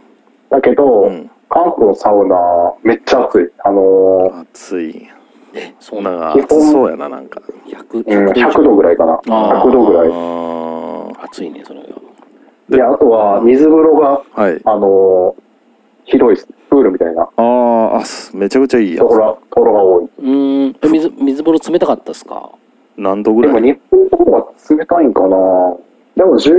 [0.51, 1.31] だけど、うん。
[1.49, 2.37] 韓国のサウナ、
[2.83, 3.49] めっちゃ暑い。
[3.65, 5.09] あの暑い
[5.55, 9.13] えそうなんか暑そうやななんか100ー、うん、100 100度ぐらいかな。
[9.15, 10.09] あー100度ぐらい。
[10.13, 11.87] あ暑いねそれが
[12.69, 15.43] で、あとは、水風呂が、ーはいあのー
[16.05, 16.47] 広い。
[16.71, 20.05] プールみたいなあーあすめちゃくちゃいいやところところが多い。
[20.05, 20.77] うーん。
[20.83, 22.51] え水、水風呂冷たかったっすか？
[22.97, 24.47] 何度ぐでもらい日本の方が
[24.77, 25.77] 冷たいんかな
[26.17, 26.53] でも十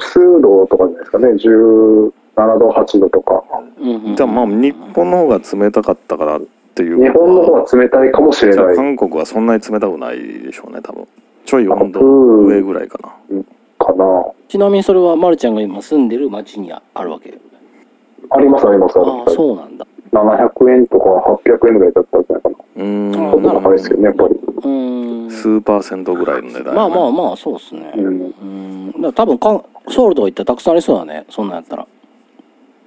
[0.00, 1.26] 数度とかじゃないですかね。
[1.28, 3.42] 17度、8度とか。
[3.78, 4.16] うんうん。
[4.16, 6.40] じゃあまあ日本の方が冷たかったから
[6.72, 11.06] っていう日本の方が冷たいかもしれじゃあない韓国はそんなに冷たくないでしょうね多分
[11.44, 13.08] ちょい温度うん上ぐらいかな
[13.84, 14.24] かな。
[14.48, 17.36] ちなみにそれは、まるちゃんが今住んでる町にあるわけ？
[18.30, 19.30] ありますありますありあ。
[19.30, 19.86] そうなんだ。
[20.12, 22.56] 700円とか800円ぐらいだったんじゃないかな。
[22.76, 24.34] うーんちょっと高いですけどね、やっぱり。
[24.34, 25.30] うーん。
[25.30, 27.92] 数パーセントぐらいの値段まあまあまあ、そうっすね。
[27.96, 28.00] う。
[28.00, 28.92] うんん。
[28.92, 31.26] だから多分かん、ソウルとか行ったらたくさんありそうだね。
[31.28, 31.86] そんなんやったら。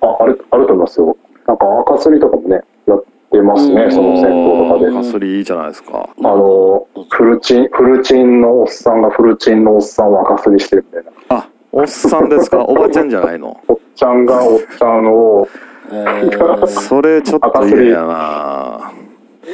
[0.01, 1.17] あ、ある、あると思いますよ。
[1.45, 3.04] なんか赤すりとかもね、やって
[3.45, 3.91] ますね、うん。
[3.91, 4.91] その銭湯とかで。
[4.91, 6.09] かすりいいじゃないですか。
[6.17, 11.37] あの、フルチン、フルチンのおっさんがフルチンのおっさんを赤すりしてるみたいな。
[11.37, 12.63] あおっさんですか？
[12.65, 13.57] おばちゃんじゃないの？
[13.67, 15.47] おっちゃんがおっちゃんを
[15.91, 16.67] えー。
[16.67, 18.91] それちょっと嫌やな。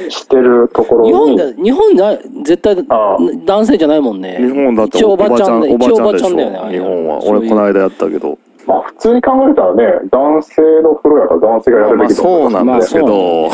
[0.08, 3.18] してるところ日本に、で、日本で絶対ああ。
[3.46, 4.38] 男性じゃないもんね。
[4.39, 6.38] 日本だって一応おばちゃんだおばちゃん
[6.70, 7.20] 日本は。
[7.26, 8.38] 俺この間やったけど
[8.68, 13.49] まあ普通に考えたらね、男性の風呂やから男性がやるまあべきと思そうなんですけまあど。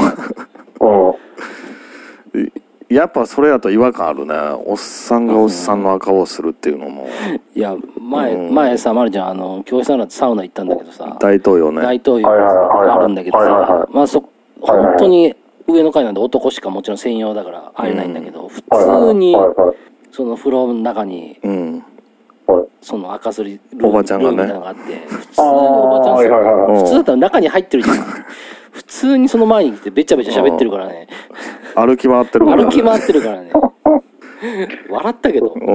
[2.34, 2.52] うん。
[2.90, 4.34] やっぱそれやと違和感あるね。
[4.66, 7.08] おっさんがおっさんの赤をするっていうのも。
[7.54, 8.56] いや、前、うん。
[8.56, 11.82] 前さ、まるちゃん、あの、教室のサウナ行ったんだけどさ、大統領ね。
[11.82, 14.24] 大統領あるんだけどはいはいはい、さまあそ、
[14.62, 15.36] 本当に
[15.68, 19.36] 上の階なんで男しかもちろん専用だから入れないんだけど、普はいはい通に
[20.12, 21.74] その風呂の中に、うん。
[21.74, 21.84] はい。
[22.82, 24.32] その赤すりルームおばちゃんがね。
[24.32, 27.98] みたいなのがあって、普通のおばちゃんっすよ普通だったら中に入ってるじゃん。
[28.72, 31.08] 普通にその前に来てべちゃべちゃ喋ってるからね。
[31.76, 33.52] 歩き回ってるから歩き回ってるからね。
[34.90, 35.72] 笑ったけど、う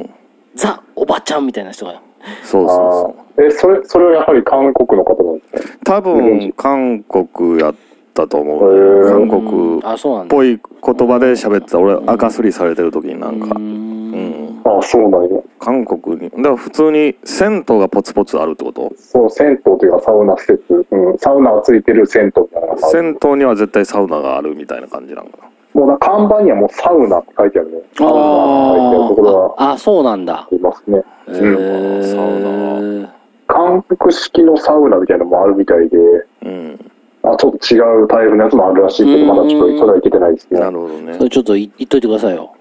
[0.00, 0.10] ん。
[0.54, 2.00] ザ・おばちゃんみたいな人が。
[2.42, 3.46] そうそうそあー。
[3.46, 5.72] え、それ、それはやはり韓国の方なんですね。
[5.80, 7.74] う多分韓国やっ
[8.14, 10.34] たと思う韓国っあ、そうなんだ。
[10.34, 11.78] ぽい言葉で喋ってた。
[11.78, 13.54] 俺赤すりされてる時になんか。
[13.54, 14.60] うん。
[14.64, 15.40] あ、そうなんや。
[15.58, 16.30] 韓国に。
[16.30, 18.92] だから普通に銭湯がポツポツあるってこと？
[18.96, 27.80] そう、銭湯というかサウナ施設、うん、サウナがついてる銭湯みたいな銭湯には絶対サウナがあるみたいな感じなんかなもうな看板にはもうサウナって書いてあるね。
[27.96, 30.34] サウナって書いてあるところがああ、そうなんだ。
[30.34, 30.48] あ。
[30.50, 31.02] りますね。
[31.26, 33.08] サウー、
[33.46, 35.96] 韓国式のサウナみたいなのもあるみたいで、
[36.42, 36.90] うん。
[37.22, 40.60] あちょっと違うタイプのやつもあるらしいけど、まだちょっとそれはいけてないですね。
[40.60, 41.14] なるほどね。
[41.18, 42.54] それちょっとい言っといてくださいよ。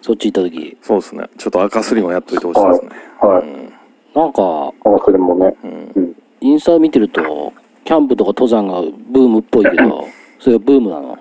[0.00, 0.76] そっち行った時。
[0.82, 2.90] そうですねちょっと赤すりもやっといてほしいですね
[3.20, 4.18] はい。
[4.18, 4.72] なんか、あ
[5.04, 5.54] それもね。
[5.62, 6.16] うんうん。
[6.40, 7.52] インスタ見てると、
[7.84, 10.06] キャンプとか登山がブームっぽいけど、
[10.38, 11.18] それはブームなの？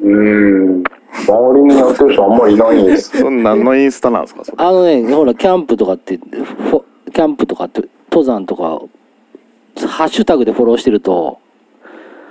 [0.00, 0.84] うーん。
[1.26, 3.12] 周りにやってる人あんまりいないんです。
[3.24, 4.44] 何のインスタなんですか？
[4.44, 8.80] それあのね、ほら、キャンプとかって、フォキャンプとかって、登山とか、
[9.88, 11.38] ハッシュタグでフォローしてると、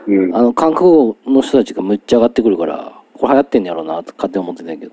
[0.07, 0.35] うん。
[0.35, 4.91] あの、韓国語の人たちがむっちゃ上がってくるから、これ流行ってんやろうな、と勝手に思ってたんやけど。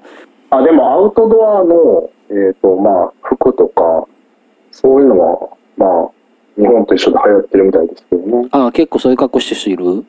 [0.50, 4.06] あ、でもアウトドアの、えっ、と、まあ、服とか、
[4.72, 6.10] そういうのは、まあ、
[6.60, 8.48] 日本と一緒で流行ってるみたいですけどね。
[8.52, 10.04] ああ、結構そういう格好してる人いる？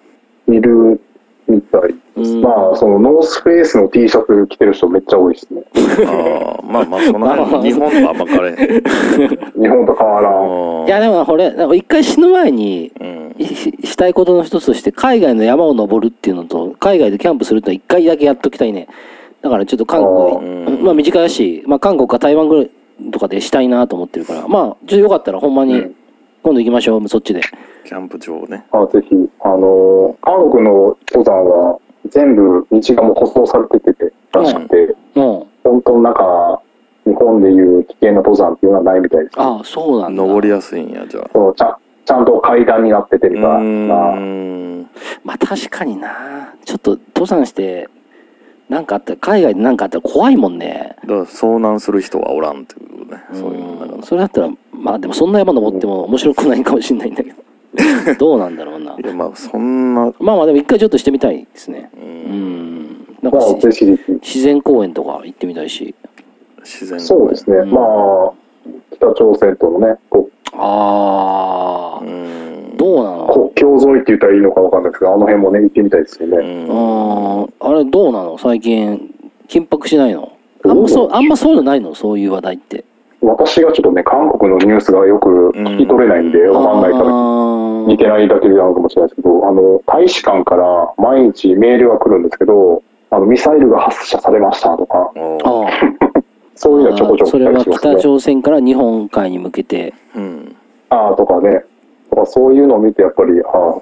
[0.48, 1.02] いる
[1.48, 2.32] みたいです。
[2.34, 5.64] うんまあ、そのノースフェイスの T シャツ着てる人めっちゃ多いですね。
[6.06, 10.82] ああまあまあその辺 日本とあんま変われ日本と変わらん。
[10.82, 18.88] うんいや、でもこれ、なんか一回死ぬ前に、うんししたいことの一つとして、海外の山を登るっていうのと、海外でキャンプするってのは一回だけやっときたいね。
[19.42, 22.72] だからちょっと韓国、うんまあ短いし、まあ韓国か台湾ぐらい
[23.12, 25.96] とかでしたいなと思ってるから、まあ、ちょっとよかったらほんまにうん、
[26.44, 27.42] 今度行きましょう、そっちで。
[27.86, 31.80] キャンプ場ねあぜひ、あのー韓国の登山は
[32.10, 35.44] 全部道がもう舗装されててらしくて、うん。
[35.64, 36.62] 本当なんか、
[37.06, 39.44] 日本でいう危険な登山っていうのはないみたいです、ね。
[39.44, 40.22] ああ、そうなんだ。
[40.24, 41.76] 登りやすいんやじゃあそうちゃん
[42.06, 44.82] ちゃんと階段になっててるうから、ーまあん
[45.24, 46.54] まあ確かにな。
[46.66, 47.90] ちょっと登山して、
[48.72, 50.96] なんかあったら、海外でなんかあったら怖いもんね。
[51.02, 58.16] だから遭難する人はおらんっていうねそういうのだからそれだったら、まあでもそんな山登っても面白くないかもしれないんだけど。
[58.18, 58.96] どうなんだろうな。
[58.98, 61.92] いやまあそんなまあまあでも一回ちょっとしてみたいですね。
[61.98, 63.08] ううんん。
[63.22, 63.56] なんかまあ。
[64.22, 65.94] 自然公園とか行ってみたいし。
[66.64, 67.58] 自然そうですね。
[67.58, 68.32] うんまあ、
[68.94, 72.78] 北朝鮮とのね、こああ、うん。
[72.78, 73.28] どうなの？
[73.34, 76.38] 国境沿いって言ったらいいのかわかんないですけど、あの辺もね、行ってみたいですようね。
[76.38, 76.68] うん。
[76.68, 77.54] ん。
[77.60, 78.38] あれどうなの？
[78.38, 79.14] 最近、
[79.48, 80.32] 緊迫しないの？
[80.64, 81.96] あんまそう、あんまそういうのないの？
[81.96, 82.86] そういう話題って。
[83.24, 92.82] 私がちょっとね、韓国のニュースがよく聞き取れないんで、わかんないから、あ見てないだけなのかもしれないですけど、あの、大使館から毎日メールが来るんですけど、
[93.12, 95.12] あの、ミサイルが発射されましたとか。
[96.62, 97.96] そういうのはちょこちょこそれは北。
[97.96, 99.94] 朝鮮から日本海に向けて。
[100.16, 100.56] うん
[100.90, 101.64] ああ、とかね。
[102.10, 103.82] とかそういうのを見て、やっぱり、ああ、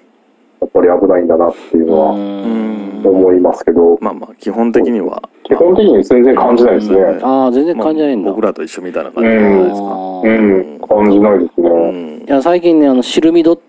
[0.62, 7.20] やっぱり危ないんだなっていうのうはん思いますけど、まあまあ基本的には基本的に全然感じないですね。
[7.24, 11.70] ああ全然感じないんだ、まあ僕らと一緒みたいな感じじゃないですかうん、感じないですね。
[11.70, 13.69] うんいや最近ねあの「シルミド」って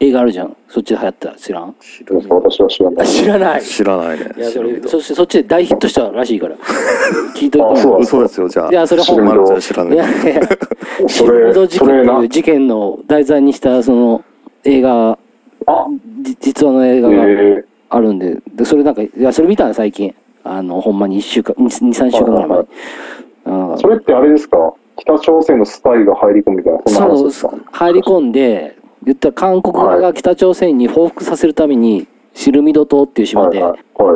[0.00, 0.56] 映画あるじゃん。
[0.68, 1.74] そっちで流行った知らん？
[1.80, 3.06] 知る私は知らない。
[3.06, 3.62] 知らない。
[3.62, 4.32] 知らないね。
[4.36, 6.56] いやそれそしてそっちで大ヒットしたらしいから。
[7.36, 8.70] 聞いといてあそう嘘ですよじゃあ。
[8.70, 9.94] いやそれ本けどまるちゃん知らない。
[9.94, 10.42] いやいや。
[11.08, 14.24] シルミド事件っていう事件の題材にしたその
[14.64, 15.18] 映画
[15.66, 15.86] あ、
[16.22, 18.38] じ実話の映え画がー、あるんで。
[18.54, 20.14] でそれなんかいやそれ見たの最近。
[20.42, 22.58] あのほんまに1週間23週間ぐらい前。
[22.60, 22.66] に
[23.44, 24.72] あのそれってあれですか？
[24.96, 33.62] 北朝鮮のスパイが入り込むみたいな、そんな話そうですか入り込んで言ったら韓国側が北朝鮮に報復させるためにシルミド島っていう島で。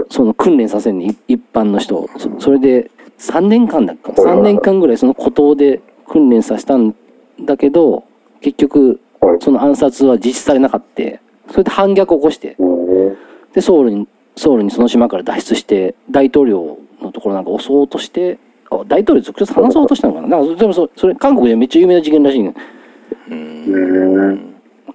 [0.08, 2.08] その訓練させるに一般の人を。
[2.16, 6.94] そそれで3年間だっかはいはい3年間ぐらいその孤島で訓練させたん
[7.40, 8.04] だけど
[8.40, 9.38] 結局はい。
[9.40, 11.02] その暗殺は実施されなかった
[11.50, 12.64] それで反逆を起こしてう
[13.12, 13.16] ん
[13.52, 18.38] でソウルにソウルにその島から脱出して大統領のところなんか襲おうとして
[18.70, 20.28] あ大統領と直接話そうとしたのかな？
[20.28, 22.54] なんかでもそそれ韓国でめっちゃ有名な事件らしいね。
[23.28, 24.53] うん。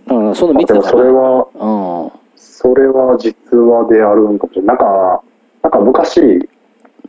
[0.09, 1.03] だからその見たから。
[1.03, 2.11] れは、うん。
[2.35, 4.53] それは実話であるんかも。
[4.53, 4.67] しれない。
[4.67, 5.23] なんか、
[5.61, 6.49] なんか昔、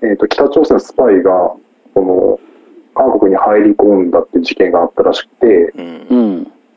[0.03, 1.55] えっ、と、北朝鮮のスパイが、
[1.95, 2.39] その、
[2.95, 6.07] 韓国に入り込んだっていう事件があったらしくて、うん。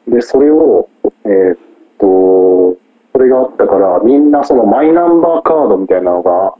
[0.07, 0.13] うん。
[0.13, 0.89] で、それを、
[1.25, 1.57] えっ、
[1.99, 2.77] と、
[3.11, 6.55] それがあったから、みんなそのマイナンバーカードみたいなのが、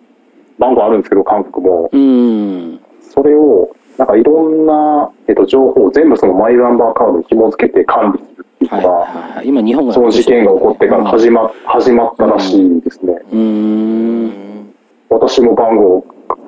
[0.60, 1.90] 番号あるんですけど、韓国も。
[1.92, 2.80] うん。
[3.02, 13.14] それを、なんかいろんな、えっと、情報を全部そのマイナンバーカードに紐付けて管理するっていうはいのが、はいはい今日本がその事件が起こってから始ま始まったらしいですね。
[13.32, 14.74] うーん。
[15.10, 16.06] 私も番号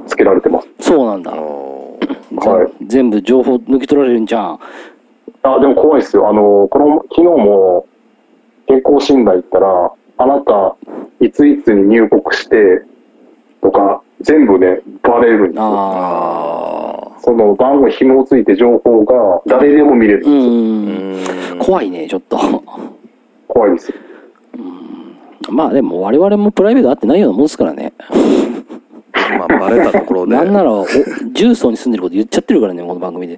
[0.07, 0.67] つけられてます。
[0.79, 1.31] そうなんだ。
[1.35, 2.85] はい。
[2.87, 4.59] 全全部情報抜き取られるんじゃん。
[5.43, 6.27] あ、でも怖いですよ。
[6.27, 7.85] あの、この、昨日も
[8.67, 10.75] 健康診断行ったら、あなた、
[11.19, 12.83] いついつに入国して、
[13.61, 15.63] とか、全部ね、バレるんですよ。
[15.63, 22.37] ああその番号に紐付いて情報が誰でも見れるんーうん怖いねちょっと。
[23.47, 23.89] 怖いです。
[23.89, 23.95] よ。
[25.49, 27.93] まあでも我々もプライベート会ってないようなもんですからね。
[29.37, 30.35] まあバレたところで。
[30.35, 30.85] なんならお
[31.33, 33.37] 重曹に住んでること言っちゃってるからねこの番組で。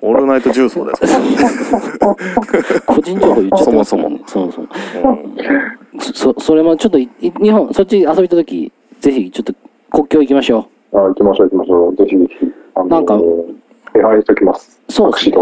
[0.00, 1.00] オールナイト重曹です
[1.98, 2.16] か？
[2.86, 4.20] 個人情報言っちゃってますからね。
[4.26, 4.68] そもそも。
[6.12, 7.10] そそれもちょっと日
[7.50, 8.70] 本そっち遊び行った時
[9.00, 9.52] ぜひちょっと
[9.90, 11.96] 国境行きましょあ、行きましょう行きましょう。
[11.96, 12.52] ぜひぜひ。
[12.74, 13.18] あのなんか
[13.92, 14.80] 手配しておきます。
[14.88, 15.36] そうですね。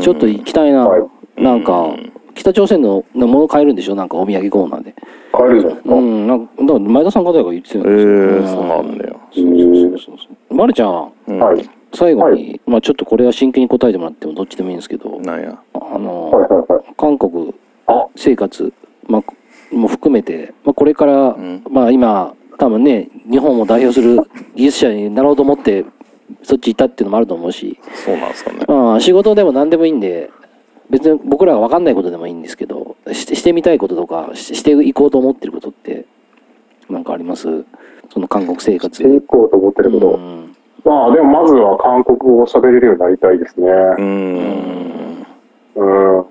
[0.00, 1.42] ちょっと行きたいな、はい。
[1.42, 2.12] なんかうん。
[2.34, 3.94] 北朝鮮ののもの買えるんでしょ？
[3.94, 4.94] なんかお土産コーナーで。
[5.32, 5.94] 買えるじゃないですか。
[5.94, 6.26] うん。
[6.26, 9.20] なんかだから前田さん方が言ってたんえですよー、そうなんだよ。
[9.32, 11.12] そうそうそうそうまるちゃん。
[11.28, 11.38] うん。
[11.38, 11.70] はい。
[11.94, 15.18] 最後に、はまあちょっとこれは真剣に答えてもらってもどっちでもいいんですけど。
[15.20, 15.58] なんや。
[15.74, 16.84] あの、はいはいはい。
[16.98, 17.54] 韓国
[17.86, 18.72] あ、生活、
[19.08, 21.62] まあ、も含めて、まあ、これから、ん。
[21.70, 24.18] まあ今多分ね日本を代表する
[24.54, 25.84] 技術者になろうと思って
[26.42, 30.30] そっち行ったっていうのもあると思うし、そうなんですかねまあ、仕事でも何でもいいんで
[30.90, 36.06] 別に僕らが分かんないことでもいいんですけどししてみたいこととかししていこうと思ってることって
[36.88, 37.64] なんかあります？
[38.12, 40.10] その韓国生活していこうと思ってるけど。
[40.12, 43.66] うんまあ、でもまずは韓国語を喋れるようになりたいですね。
[43.66, 45.26] ううん
[45.74, 46.26] うん。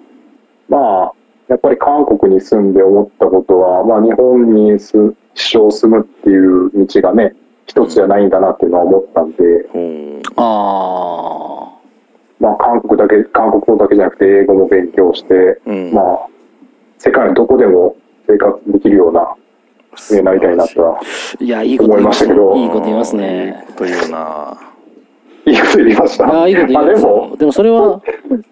[0.69, 1.11] まあ、
[1.49, 7.36] やっぱり韓国に住んで思ったことは、まあ日本にす一生住むっていう道がね、
[7.67, 10.21] 一つじゃないんだなっていうのは思ったんで、うん。
[10.38, 11.71] あ
[12.39, 15.93] まあ韓国だけ、韓国語だけじゃなくて英語も勉強して、うん。
[15.93, 16.27] まあ、
[16.97, 17.95] 世界のどこでも
[18.27, 19.36] 生活できるような
[19.95, 22.55] 人になりたいなとは、あいやいいこと言います思いましたけど。
[22.55, 24.57] いいこと言いますいいねこと言うな。
[25.47, 26.27] いいこと言いました。
[26.27, 28.01] ああいいこと言いまあますでも、でもそれは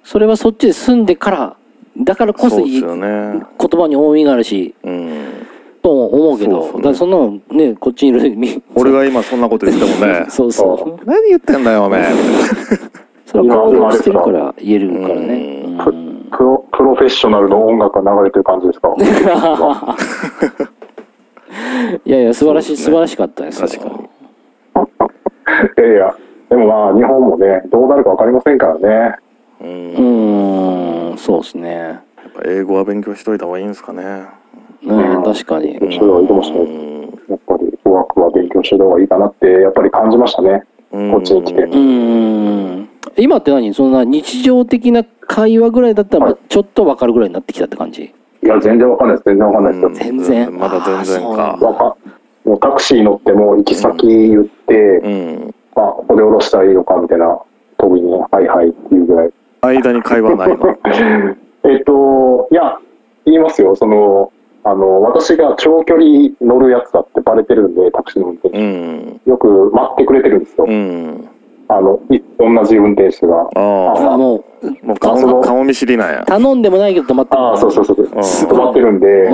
[0.03, 1.55] それはそっちで住んでから
[1.97, 4.75] だからこそいい言葉に重みがあるし。
[4.83, 5.47] うん
[5.83, 6.63] と思うけど。
[6.63, 6.77] そうそう。
[6.77, 10.25] だからそんなのねこっちにいるみ 俺が今そんなこと言ってもね。
[10.31, 12.03] そうそう何言ってんだよおめえ。
[13.27, 15.63] それは行動してるから言えるからね。
[16.31, 18.95] プロプロフェッショナルの音楽が流れてる感じですか？
[22.05, 23.67] いやいや素晴らしい素晴らしかったですよ。
[23.67, 23.95] 確かに。
[25.85, 26.15] いやいや、
[26.49, 29.15] でもまあ日本もね、どうなるかわかりませんからね。
[29.61, 29.67] うん。
[29.67, 31.69] うーんそうですね。
[31.77, 34.25] やっぱ英語は勉強しといた方がいいんですかね
[34.85, 35.23] うん。
[35.23, 35.75] 確かに。
[35.75, 36.79] それはいいかもしれないです。
[36.79, 37.01] うん。
[37.29, 40.63] やっぱり語学は勉強してた方がいいかなって、やっぱり感じましたね。
[40.91, 41.63] こっちに来て。
[41.63, 48.13] うーん今って何そんな日常的な会話ぐらいだったらまあちょっと分かるぐらいになってきたって感じ？
[48.43, 49.25] いや、全然わかんないです。
[49.25, 49.83] 全然わかんないです。
[49.83, 49.89] よ。
[49.91, 50.57] 全然。
[50.57, 51.57] まだ全然か。
[51.59, 51.97] か
[52.43, 55.55] もうタクシー乗っても行き先言って、うん。
[55.75, 57.39] まあ、ここで降ろしたらいいのかみたいな、
[57.77, 59.31] 特に、はいはいっていうぐらい。
[59.61, 60.77] 間に会話ないの。
[61.71, 62.77] えっと、いや、
[63.25, 63.77] 言いますよ。
[63.77, 64.32] その、
[64.65, 68.59] あの、私が長距離乗るやつだってバレてるんで、タクシーの運転手。
[68.59, 69.21] うん。
[69.25, 70.65] よく待ってくれてるんですよ。
[70.67, 71.27] うん。
[71.67, 73.49] あの、い同じ運転手が。
[73.55, 74.13] ああ。
[74.13, 76.23] あもう、もう顔顔見知りなんや。
[76.25, 77.41] 頼んでもないけど止まってる。
[77.41, 78.01] ああ、そうそうそう。
[78.01, 79.31] ん止まってるんで、うん。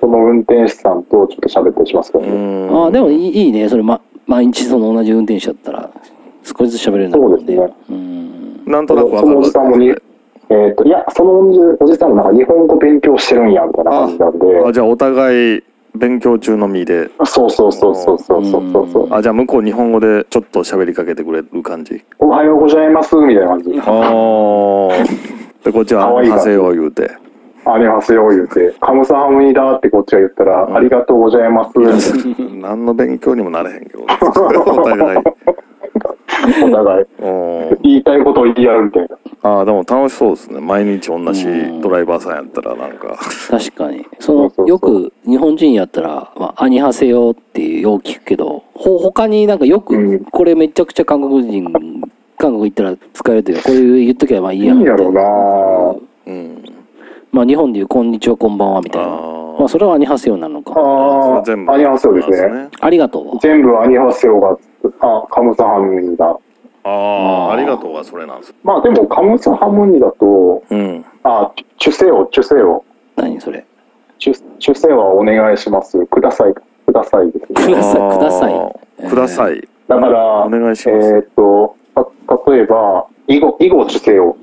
[0.00, 2.66] その運転手さんとちょっと喋ったりしますけどうね。
[2.68, 2.76] ん。
[2.84, 3.68] ああ、でもいいいいね。
[3.68, 5.90] それ、ま、毎日その同じ運転手だったら、
[6.44, 8.64] 少しずつ喋れるんだそうですねうん。
[8.66, 9.76] なんとなくわそのおかるじさんも
[10.50, 11.38] えー、っと、いや、その
[11.78, 14.64] おじさんなんか日本語勉強してるんや、みたいな感じなんで。
[14.66, 15.62] あじゃあお互い
[15.94, 17.08] 勉強中の身で。
[17.24, 22.04] そうそうそうそうそうそうそうあ、じゃあ向こう日本語でちょっと喋りかけてくれる感じ。
[22.18, 23.78] おはようございます、みたいな感じ。
[23.78, 23.84] ああ。
[25.64, 27.08] で、こっちは、ありはせよ言うて。
[27.64, 28.74] ありはせよ言うて。
[28.80, 31.72] カムサハムニだってこっちが言ったら、うん、ありがとうございます。
[32.60, 34.02] 何の勉強にもなれへんけど。
[34.66, 35.18] お互い。
[36.64, 37.06] お互い。
[37.20, 39.16] うん言いたいことを言い合うみたいな。
[39.42, 40.60] ああ、でも楽しそうですね。
[40.60, 43.18] 毎日同じうんドライバーさんやったらなんか。
[43.48, 44.06] 確かに。
[44.18, 51.72] そのよく日本人やったら、まあ、アニハセヨっていうよう聞くけど、ほ、他になんかよく、うんこれめちゃくちゃ韓国人、
[52.38, 55.22] 韓国行ったら使えるというか、これ言っときゃまあいいやろいいやろうな
[56.26, 56.64] うん。
[57.32, 59.08] まあ日本でいうこんにちはこんばんはみたいな。
[59.08, 60.72] まあそれはアニハセヨなのか。
[60.76, 61.72] ああ、全部。
[61.72, 62.68] アニハセヨですね。。
[62.80, 63.38] ありがとう。
[63.40, 64.56] 全部アニハセヨが、
[65.00, 66.36] あ、カムサハムニだ。
[66.82, 68.54] ああ、ありがとうがそれなんです。
[68.62, 71.04] まあでも、カムサハムニだと、うん。
[71.24, 72.84] あ、チュセヨ、チュセヨ。
[73.16, 73.64] 何それ？
[74.18, 76.04] チュチュセヨはお願いします。
[76.06, 76.54] ください。
[76.54, 77.66] くださいですね。
[77.66, 79.68] くださいくださいください。
[79.88, 84.36] だから、お願いしますえーっと、た例えば、囲碁、囲碁チュセヨ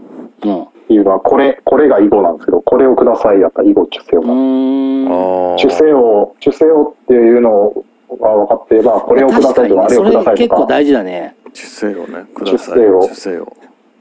[0.43, 0.63] うん。
[0.63, 4.33] っていうのは、これ、これが囲碁なんですけど、これをくださいやったら囲碁チュセヨうが。
[4.33, 5.51] ーん。
[5.51, 5.57] ああ。
[5.57, 7.73] チュセヨ、チュセヨっていうの
[8.15, 10.33] が分かっていれば、これをくださいとか、あれそれをくださいとか。
[10.35, 11.35] 結構大事だね。
[11.53, 12.25] チュセよね。
[12.33, 12.57] ください。
[12.57, 13.53] チュセよチュセよ。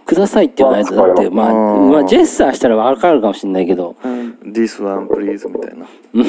[0.05, 3.97] くださいって言わないと、だって、まあ、うんまあ、ジェスチャーしたらわかるかもしれないけど、
[4.45, 5.87] This one please みたいな。
[6.15, 6.25] うん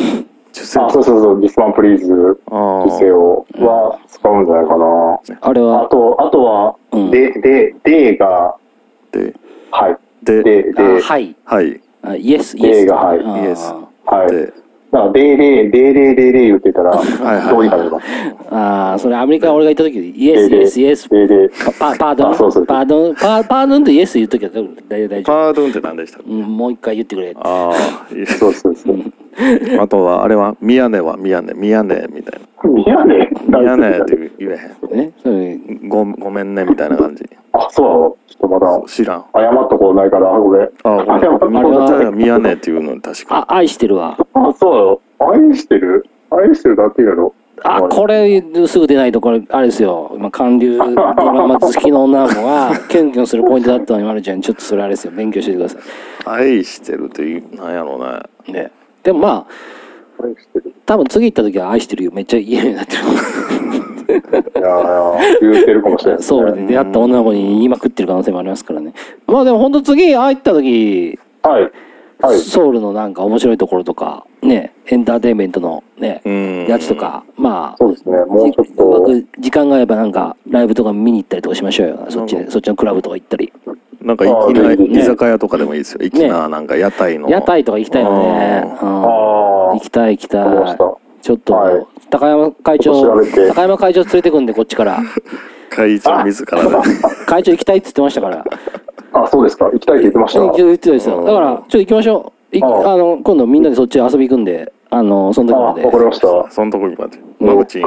[0.51, 4.85] チュセあ、そうそうそう、ディスマンプリーズ、あチュセヨは使うんじゃないかな。
[4.85, 8.55] ああれは、と、あとは、うんで、で、でが、
[9.11, 9.35] で、
[9.69, 9.97] はい。
[10.23, 11.35] で、で、はい。
[11.45, 11.79] はい。
[12.01, 12.79] あイエス、イエス。
[12.81, 13.73] 例がはいイエス
[14.05, 14.66] はい。
[14.91, 17.49] で、だから、で、で、で、で、で、で言ってたら、はいはい。
[17.49, 18.05] どうにかなります。
[18.49, 21.09] ああ、それアメリカ俺が行った時、イエス、イでエス、イエス、
[21.79, 25.23] パパードン、あそうそうパードン、パーパードンとイエス言うときは大丈夫、大丈夫。
[25.23, 26.19] パードンって何でした？
[26.19, 27.33] っけうん、もう一回言ってくれ。
[27.39, 27.75] ああ、
[28.39, 28.97] そうそうそう。
[29.79, 33.59] あとは、あれは、ミヤネはミヤネ、ミヤネみたいミヤネな。
[33.59, 34.53] ミヤネって言え
[34.91, 35.87] へね、それん。
[35.87, 37.23] ごごめんねみたいな感じ。
[37.53, 38.17] あ、そうなの？
[38.27, 39.25] ちょっとまだ、知らん。
[39.35, 40.69] 謝ったことないから、これ。
[40.83, 42.07] あ、謝ったことごめん。
[42.07, 43.37] あミヤネっていうの確か。
[43.47, 44.17] あ、愛してるわ。
[44.33, 45.49] あ、そうなの？
[45.49, 46.05] 愛してる？
[46.31, 47.33] 愛してるだって言うの
[47.63, 50.11] あ、これ、すぐ出ないと、これ、あれですよ。
[50.15, 51.13] 今、韓流ドラ
[51.47, 55.13] マ好きの女の子が、キュンキュンするポイントだったのに、まるちゃん、ちょっとそれあれですよ。
[55.15, 55.77] 勉強してくださ
[56.25, 58.19] 愛してるっていう、なんやろうね。
[58.47, 58.53] い。
[58.53, 58.71] ね。
[59.07, 59.47] でもまあ、
[60.21, 60.75] 愛してる。
[60.85, 62.11] 多分次行った時は愛してるよ。
[62.11, 62.99] めっちゃ言えるようになってい
[64.59, 66.23] やいや、言うてるかもしれないる。
[66.25, 68.93] ソウルで出会った女の子に言いまくってる可能性もありますからね。
[69.27, 71.71] まあでも本当次会った時、はい。
[72.19, 72.37] はい。
[72.37, 76.67] ソウルのなんか面白いところとか、ね、エンターテインメントのね、うん。
[76.67, 76.95] やつと。
[76.97, 78.17] か、まあ、そうですね。
[78.25, 82.07] もうちょっじうまと、く時間があればなんかライブとか見に行ったりとかしましょうよ。
[82.09, 83.53] そっちで、そっちのクラブとか行ったり。
[84.07, 85.99] なんかい、あーいないね居酒屋とかでもいいですよ。
[86.01, 87.29] いきな、なんか屋台の。
[87.29, 88.63] 屋台とか行きたいよね。
[88.81, 90.77] うんあ行きたい行きたい。
[91.21, 93.03] ちょっと、はい高山会長
[93.53, 95.01] 高山会長連れてくんでこっちから
[95.69, 96.69] 会長自らで。
[97.27, 98.45] 会長行きたいって言ってましたから
[99.11, 99.23] あ。
[99.23, 99.65] あ、そうですか。
[99.65, 100.39] 行きたいって言ってました。
[100.39, 106.27] 言って言ってたですよだからちょっと行きましょういああの今度みんなでそっち遊び行くんであのそのあ、時までわかりました。
[106.49, 107.19] そのとこにまで。
[107.41, 107.85] うんワクチン。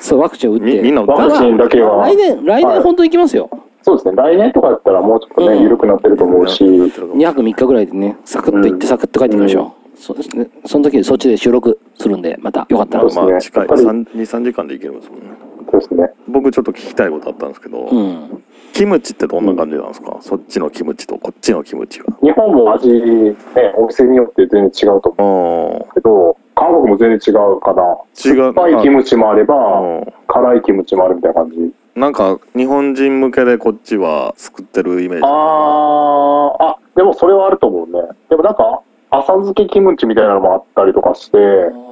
[0.00, 3.48] そうワクチン打ってみみんな打ったワクチンだけは来年来はい年本当に行きますよ、
[3.84, 4.16] そうですね。
[4.16, 13.68] 来年とかだったらもうちょっとね、うん緩くなってると思うし、2泊3日ぐらいでねサクッと行ってサクッと帰ってきましょう、そうですねその時そっちで収録するんでまたよかったらそうですねまあ近い。
[13.68, 15.26] やっぱり2、3時間で行けるんですもんね。
[15.70, 16.10] そうですね。
[16.28, 18.42] 僕ちょっと聞きたいことあったんですけど、うん
[18.74, 22.06] キムチってどんな感じなんですか、そっちのキムチとこっちのキムチは。
[22.20, 23.36] 日本も味、ね、
[23.76, 27.82] お店によって全然違うと思あうけど、韓国も全然違うかな。
[28.16, 30.02] 違う酸っぱいキムチもあれば、あ。
[30.26, 31.72] 辛いキムチもあるみたいな感じ。
[31.96, 35.24] なんか日本人向けでこっちは作ってるイメージ。
[35.24, 38.08] あー、あ、でもそれはあると思うね。
[38.28, 41.40] でもなんか、浅漬けキムチみたいなのもあったりとかして、あ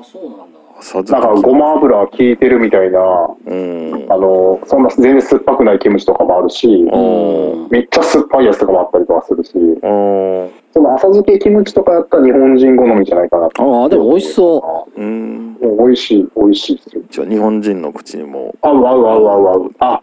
[0.03, 0.42] そうなん
[0.83, 2.99] ださずなんかごま油効いてるみたいな、
[3.47, 4.07] うん。
[4.11, 9.53] あの、そんな全然酸っぱくないキムチとかもあるし、おーめっちゃ酸っぱいやつとかもあったりとかするし、
[9.83, 13.83] おーその浅漬けキムチとかやったら日本人好みじゃないかなと。
[13.83, 15.59] ああでも美味しそううん。
[15.61, 17.03] 美味しい、美味しいですよ。
[17.11, 19.71] じゃあ日本人の口にも合う合う合う合う合う。
[19.79, 20.03] あ、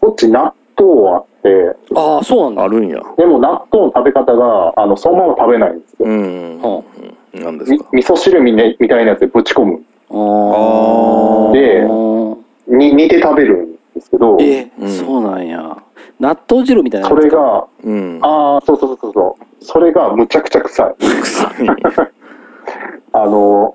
[0.00, 3.00] こっち納豆あって、ああそうなんだあるんや。
[3.16, 6.06] でも納豆の食べ方が、あの、そのまま食べないんですよ。
[6.06, 6.60] うん。
[6.60, 6.82] は
[7.32, 9.82] み何ですか味噌汁み,、ね、みたいなやつでぶち込む。
[10.10, 11.52] ああ。
[11.52, 11.86] で
[12.76, 15.76] に煮て食べるんですけど、え、うんそうなんや。
[16.18, 17.14] 納豆汁みたいなそ。
[17.16, 19.64] れが、うんああ、そうそうそうそう。
[19.64, 20.94] それがむちゃくちゃ臭い。
[20.98, 21.48] 臭い
[23.12, 23.74] あの、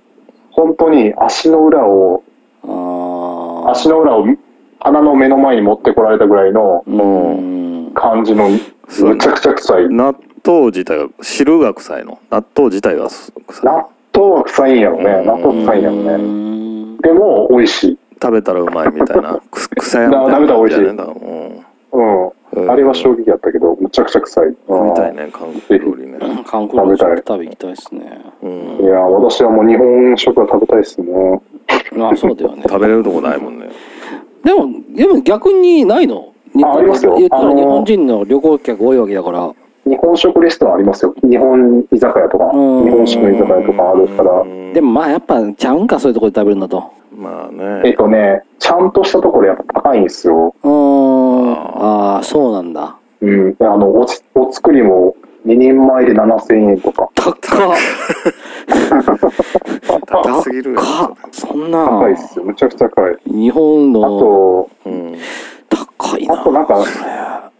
[0.52, 2.24] 本当に足の裏を、
[2.64, 3.72] ああ。
[3.72, 4.26] 足の裏を
[4.80, 7.92] 鼻の目の前に持ってこられたぐらいのうん。
[7.94, 8.60] 感じの、む
[9.18, 9.90] ちゃくちゃ臭い。
[9.90, 10.16] 納
[10.46, 12.20] 豆自体が汁が臭いの？
[12.30, 13.32] 納豆自体が臭
[13.64, 15.24] い納豆は臭いんやろね。
[15.26, 16.18] 納豆臭いんやろうね。
[16.18, 17.98] んでも、美味しい。
[18.22, 22.70] 食べたらうまいみたいな く臭いみだたいな食べたら美味しいうんうん。
[22.72, 24.56] あれは衝撃やったけど、むちゃくちゃ臭い。
[24.68, 28.22] 食べたいね韓国料理ね韓国の食べ行きたいですね。
[28.42, 31.42] うんいや、私はもう日本食が食べたいですね。
[32.00, 32.64] ああ、そうだよね。
[32.68, 33.68] 食べれるとこないもんね
[34.44, 36.28] でも、でも逆にないの？
[36.64, 39.52] あありますよ言ったらあのー日本人の旅行客多いわけだから。
[39.86, 41.14] 日本食レストランありますよ。
[41.24, 44.42] 日本居酒屋とか、日うん本式の居酒屋とかあるから。
[44.42, 46.84] うんでもまあやっぱちゃうんか、そういうところで食べるんだと。
[47.16, 50.54] まあえっねとね、ちゃんとしたところやっぱ高いんですよ。
[50.64, 51.54] うーん。
[51.54, 52.96] ああ、そうなんだ。
[53.22, 53.56] うん。
[53.60, 55.16] あの、おつお作りも
[55.46, 57.10] 2人前で7000円とか。
[57.16, 57.36] 高っ。
[60.08, 61.16] 高すぎるよ高っ。
[61.32, 61.86] そんな。
[61.86, 62.46] 高いっすよ。
[62.46, 63.18] むちゃくちゃ高い。
[63.26, 65.16] 日本あのと、うん
[65.70, 66.42] 高いな。
[66.42, 66.84] あとなんか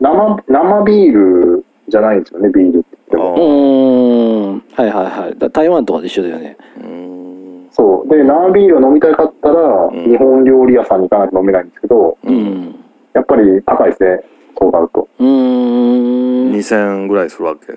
[0.02, 3.38] 生、生ビールじゃないんですよね、ビールって言ってうも。
[3.38, 4.54] ーん。
[4.54, 5.38] はいはいはい。
[5.38, 6.58] だ台湾とかで一緒だよね。
[6.84, 8.10] うんそう。
[8.10, 12.76] で、生ビールを飲みたかったら、ん日本料理屋さんに行かないと飲めないんですけど、うん。
[13.14, 14.24] やっぱり高いですね。
[14.58, 15.08] そうなると。
[15.20, 16.52] うーん。
[16.54, 17.74] 2000円ぐらいするわけ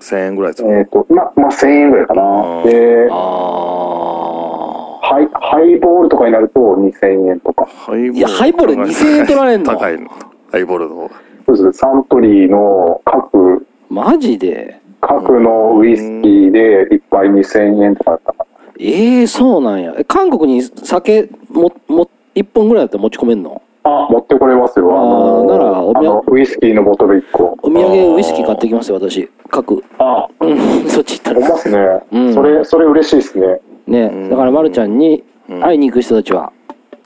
[0.00, 2.22] ？1000円ぐらいすえるっ、と、ま、まあ、1000円ぐらいかな。
[2.22, 3.14] うんで、あ
[5.02, 7.66] ハイ、ハイボールとかになると2000円とか。
[7.66, 9.72] ハイボールいやハイボール2000円取られんの？
[9.72, 10.08] 高いの
[10.50, 11.14] ハイボールの方が
[11.46, 11.78] そうです。
[11.78, 13.60] サントリーの各、ー。
[13.88, 18.46] マジで各のウイスキーで一杯2000円とかだったか
[18.78, 19.94] ええそうなんや。
[19.98, 23.60] え韓国に酒も、も、一本ぐらいだったら持ち込めんの？
[23.84, 23.90] な。
[23.90, 24.90] あ、持ってこれますよ。
[24.90, 27.58] あのあーならお土産あの、ウイスキーのボトル1個。
[27.62, 29.28] お土産ウイスキー買ってきますよ、私。
[29.50, 29.84] 各。
[29.98, 31.40] あ、うん、そっち行ったら。
[31.40, 31.78] ますね。
[32.12, 33.60] うんそれ、それ嬉しいですね。
[33.86, 36.52] ね、だから、まるちゃんにうん会いに行く人たちは、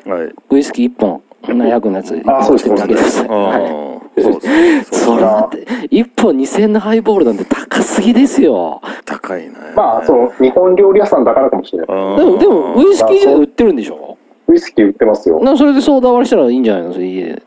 [0.05, 3.29] はいウイスキー一本、700のやつ、あそうです持ってきてください。
[3.29, 4.06] あはい。
[4.19, 8.81] あそうでそれだって、一本2000円のハイボールなんて高すぎですよ。
[9.05, 11.87] 高いねまあ、そう、日本料理屋さんだからかもしれない。
[11.89, 14.17] あでも、でも、ウイスキー自体売ってるんでしょ？
[14.49, 15.41] ウイスキー売ってますよ。
[15.41, 16.93] なそれでソーダ割りしたらいいんじゃないの？
[16.93, 17.43] それ家で。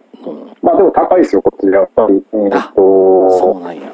[0.61, 2.23] まあでも高いですよ、こっちやっぱり。
[2.33, 3.89] えーっあそうと、なんや。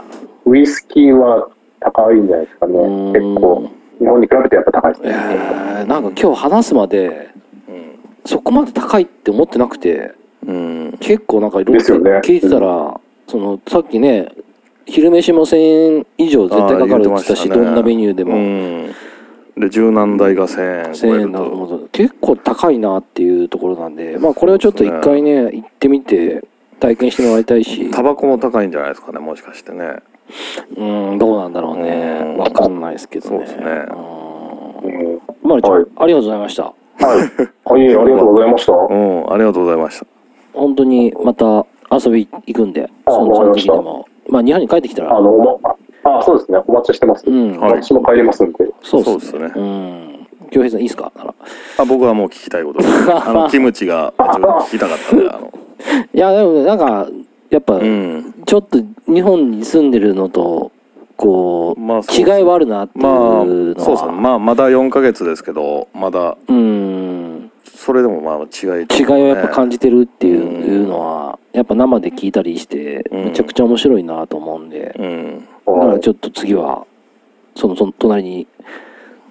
[0.45, 1.47] ウイスキーは
[1.80, 2.80] 高いんじゃないですかね。
[2.80, 3.69] うん結構。
[3.99, 5.15] 日本に比べてやっぱ高いですえね。
[5.15, 7.30] ー、なんか今日話すまで、
[8.26, 10.13] そこまで高いって思ってなくて、
[10.45, 10.97] うん。
[10.99, 12.11] 結構なんかいろいろですよね。
[12.23, 14.31] 聞いてたら、そのさっきね
[14.85, 18.91] 昼飯も1000円以上絶対かかるって言ってたし、どんなメニューでも、うん。
[19.57, 26.43] で柔軟台が1000円超え1000る円だと思とうと結構高いなっていうところなんでまあこれはちょっと一回ね行ってみて
[26.79, 27.89] 体験してもらいたいし。
[27.91, 29.99] タバコも高いんじゃないですかねもしかしてね。
[30.75, 30.83] う
[31.13, 32.21] んどうなんだろうね。
[32.21, 32.37] うん。
[32.37, 33.37] わかんないですけどね。
[33.37, 33.63] そうですね。
[33.63, 35.13] うん。
[35.13, 35.85] うんまるちゃん、はい。
[35.97, 36.63] ありがとうございました。
[36.63, 36.73] はい。
[37.65, 38.73] あ、 いえ、ありがとうございました。
[38.73, 40.14] うんありがとうございました
[40.56, 44.08] 本当にまた遊び行くんであその時でも。
[44.30, 45.16] まあ日本に帰ってきたら。
[45.16, 45.76] あの、おま、
[46.20, 46.60] あ、そうですね。
[46.66, 47.24] お待ちしてます。
[47.28, 47.60] うん。
[47.60, 47.84] はい。
[47.84, 48.66] 私も帰りますんで。
[48.82, 49.20] そうですね。
[49.20, 50.28] そうですうん。
[50.51, 51.12] 京平さんいいですか？
[51.78, 52.91] あ僕はもう聞きたいことです。
[53.14, 55.51] あのキムチが聞きたかったんであの。
[56.14, 57.08] いやでもなんか
[57.49, 58.34] やっぱ、うん。
[58.45, 58.80] ちょっと
[59.12, 60.72] 日本に住んでるのと
[61.18, 64.12] こう、まあそう違いはあるなっていうまあのは、そうですね。
[64.12, 66.38] まあまだ4ヶ月ですけどまだ。
[66.47, 67.34] うん
[67.66, 70.63] それでもまあ違い違いをやっぱ感じじてるっていう,、うん。
[70.63, 73.26] いうのはやっぱ生で聞いたりしてうん。
[73.26, 75.47] めちゃくちゃ面白いなと思うんで、うん。
[75.66, 76.86] だからちょっと次は
[77.55, 78.47] そのその隣に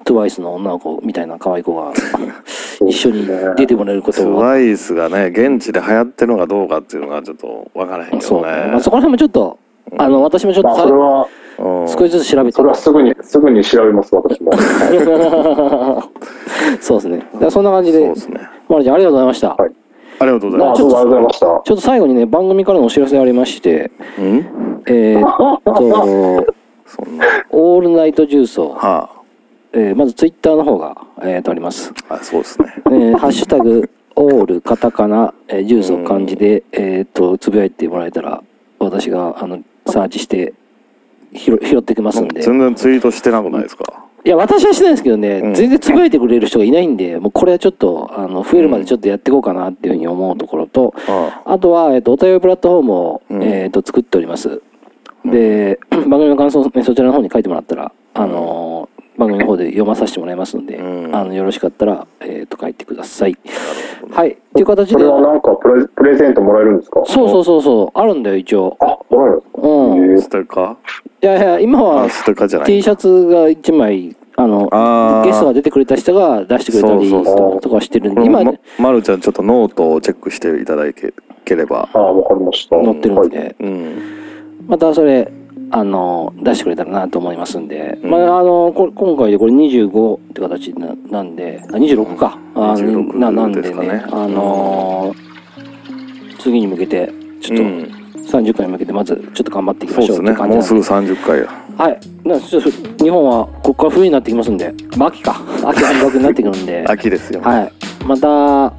[0.04, 1.92] TWICE の女の子みたいな可愛い子が
[2.86, 3.26] 一緒に
[3.56, 8.52] 出てもらえることをトワイスがね現地で流行ってるのかどうかっていうのがちょっとわからへんけそうどね。
[8.64, 9.58] ね、まあ、そこら辺もちょっと
[9.96, 12.52] あの私もちょっまあ、とそれは、うん少しずつ調べて。
[12.56, 14.50] それはすぐに、すぐに調べます、私も。
[14.56, 16.08] は
[16.78, 16.78] い。
[16.82, 17.26] そうですね。
[17.50, 18.40] そんな感じで、そうですね。
[18.68, 19.48] まるちゃんありがとうございました。
[19.54, 19.70] はい。
[20.20, 20.82] ありがとうございまあ、ます。
[20.82, 21.46] どうもありがとうございました。
[21.46, 24.82] ちょっと最後にね、番組からのお知らせありまして、うん？
[24.86, 25.72] えーっと、
[27.50, 29.10] オールナイトジュースを、は
[29.72, 31.92] えーまずツイッターの方が、えーっとあります。
[32.08, 32.74] ああそうですね。
[32.86, 38.42] えーハッシュタグ、 オールカタカナ、えージュースを漢字で、えーっと、つぶやいてもらえたら、
[38.78, 40.52] 私が、あの、サーチして、
[41.34, 42.40] 拾拾ってきますんで。
[42.42, 43.84] 全然ツイートしてなくないですか？
[44.24, 45.54] いや、私はしてないんですけどね、うん。
[45.54, 53.42] 全然つぶやいてくれる人がいないんで、もうこれはちょっと、あの、増えるまでちょっとやっていこうかなっていうふうに思うところと、ああとは、えっと、お便りプラットフォームを、うん。
[53.42, 54.62] えっと、作っております。
[55.26, 61.14] で、 番組の感想をね、そちらの方に書いてもらったら、あのー、番組の方で読まさせてもらいますので、うん。
[61.14, 63.36] あのよろしかったら、えー、と書いてください。
[64.10, 64.30] はい。
[64.30, 67.02] っていう形で、それはなんかプレプレゼントもらえるんですか？
[67.06, 68.76] そうそうそうそう、あるんだよ、一応。
[68.80, 69.60] あ、もらえるんですか？
[69.62, 70.18] うん。
[70.18, 71.26] いステッカー？
[71.26, 72.66] やいや、今はあステッカーじゃない。
[72.66, 77.60] T シャツが1枚、あの、ゲストが出てくれた人が出してくれたりそうそうそう。
[77.60, 81.88] とかしてるんで、今、ままるちゃんちょっとノートをチェックしていただければ。
[81.92, 82.76] あ、わかりました。
[82.82, 83.30] 載ってるんはい。
[83.30, 83.94] で、うん。
[84.66, 85.30] またそれ、
[85.76, 88.10] あの、出してくれたらなと思いますんで、うん。
[88.10, 92.38] まあ、あの、こ今回でこれ25って形ななんで、あ26か。
[92.54, 94.04] あ26ななんでね、ね。
[94.12, 95.34] あのー
[96.38, 97.10] 次に向けて、
[97.40, 98.04] ちょっと、うん。
[98.24, 101.46] 30回に向けてまずちょっと頑張っていきましょうって感じもうんなですぐ30回や。
[101.76, 102.00] はい。
[102.28, 102.70] なちょっと
[103.04, 105.40] 日本はここから冬になってきますんで、まあ秋か。
[105.66, 107.40] 秋半額になってくるんで、秋ですよ。
[107.42, 107.72] はい。
[108.06, 108.72] また、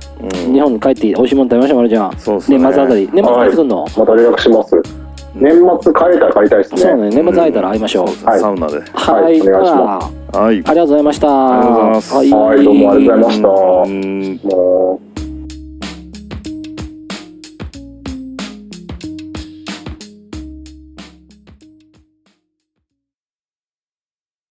[0.48, 0.54] うん。
[0.54, 2.18] 日本に帰って美味しいもの食べましょう、まるちゃん。
[2.18, 2.58] そうっすね。
[2.58, 3.10] 年末あたり。
[3.12, 5.05] 年末帰ってくんの、また連絡します。
[5.36, 6.82] 年末帰れたら帰りたいですね。
[6.82, 8.26] そうね、年末会えたら会いましょう。
[8.26, 8.40] はい。
[8.40, 8.80] サウナで。
[8.94, 9.24] はい。
[9.24, 9.42] はい。
[9.42, 10.56] お願いしあまはい。
[10.56, 11.28] ありがとうございました。
[11.28, 12.14] ありがとうございます。
[12.14, 12.30] はい。
[12.30, 13.48] どうもありがとうございました。
[13.50, 14.40] うん。
[14.44, 15.15] もう